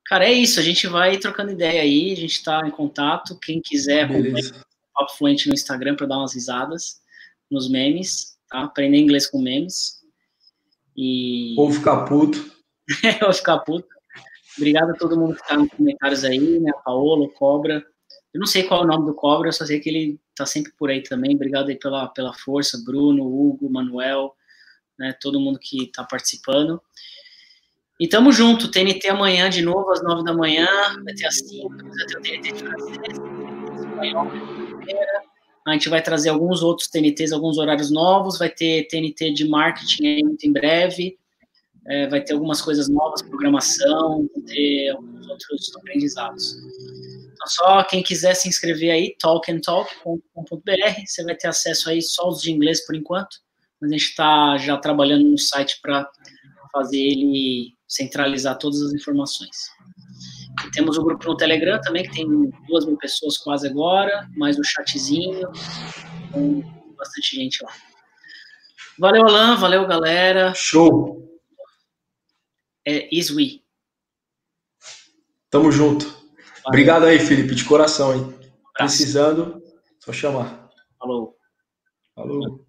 [0.04, 0.60] Cara, é isso.
[0.60, 2.12] A gente vai trocando ideia aí.
[2.12, 3.38] A gente tá em contato.
[3.40, 7.00] Quem quiser acompanhar o Papo Fluente no Instagram para dar umas risadas
[7.50, 8.64] nos memes, tá?
[8.64, 10.02] Aprender inglês com memes.
[10.94, 11.54] E...
[11.58, 12.57] Ou ficar puto.
[13.26, 13.88] Ou ficar puto.
[14.56, 16.70] Obrigado a todo mundo que está nos comentários aí, né?
[16.70, 17.84] A Paola, o Cobra.
[18.34, 20.44] Eu não sei qual é o nome do Cobra, eu só sei que ele está
[20.44, 21.34] sempre por aí também.
[21.34, 24.34] Obrigado aí pela, pela força, Bruno, Hugo, Manuel,
[24.98, 25.14] né?
[25.20, 26.80] Todo mundo que está participando.
[28.00, 30.68] E tamo junto, TNT amanhã de novo, às nove da manhã,
[31.04, 32.64] vai ter às cinco, vai ter o TNT de
[35.66, 40.06] a gente vai trazer alguns outros TNTs, alguns horários novos, vai ter TNT de marketing
[40.06, 41.18] aí muito em breve,
[41.88, 46.56] é, vai ter algumas coisas novas, programação, vai ter alguns outros aprendizados.
[47.32, 52.42] Então, só quem quiser se inscrever aí, talkandtalk.com.br, você vai ter acesso aí só os
[52.42, 53.38] de inglês por enquanto,
[53.80, 56.08] mas a gente está já trabalhando no site para
[56.72, 59.56] fazer ele centralizar todas as informações.
[60.72, 62.26] Temos o grupo no Telegram também, que tem
[62.66, 65.48] duas mil pessoas quase agora, mais um chatzinho,
[66.32, 66.60] com
[66.96, 67.72] bastante gente lá.
[68.98, 70.52] Valeu, Alan, valeu, galera.
[70.54, 71.27] Show!
[72.88, 73.62] É Iswi.
[75.50, 76.06] Tamo junto.
[76.06, 76.62] Valeu.
[76.66, 78.34] Obrigado aí, Felipe, de coração, hein?
[78.72, 79.62] Precisando,
[80.00, 80.70] só chamar.
[80.98, 81.36] Falou.
[82.14, 82.67] Falou.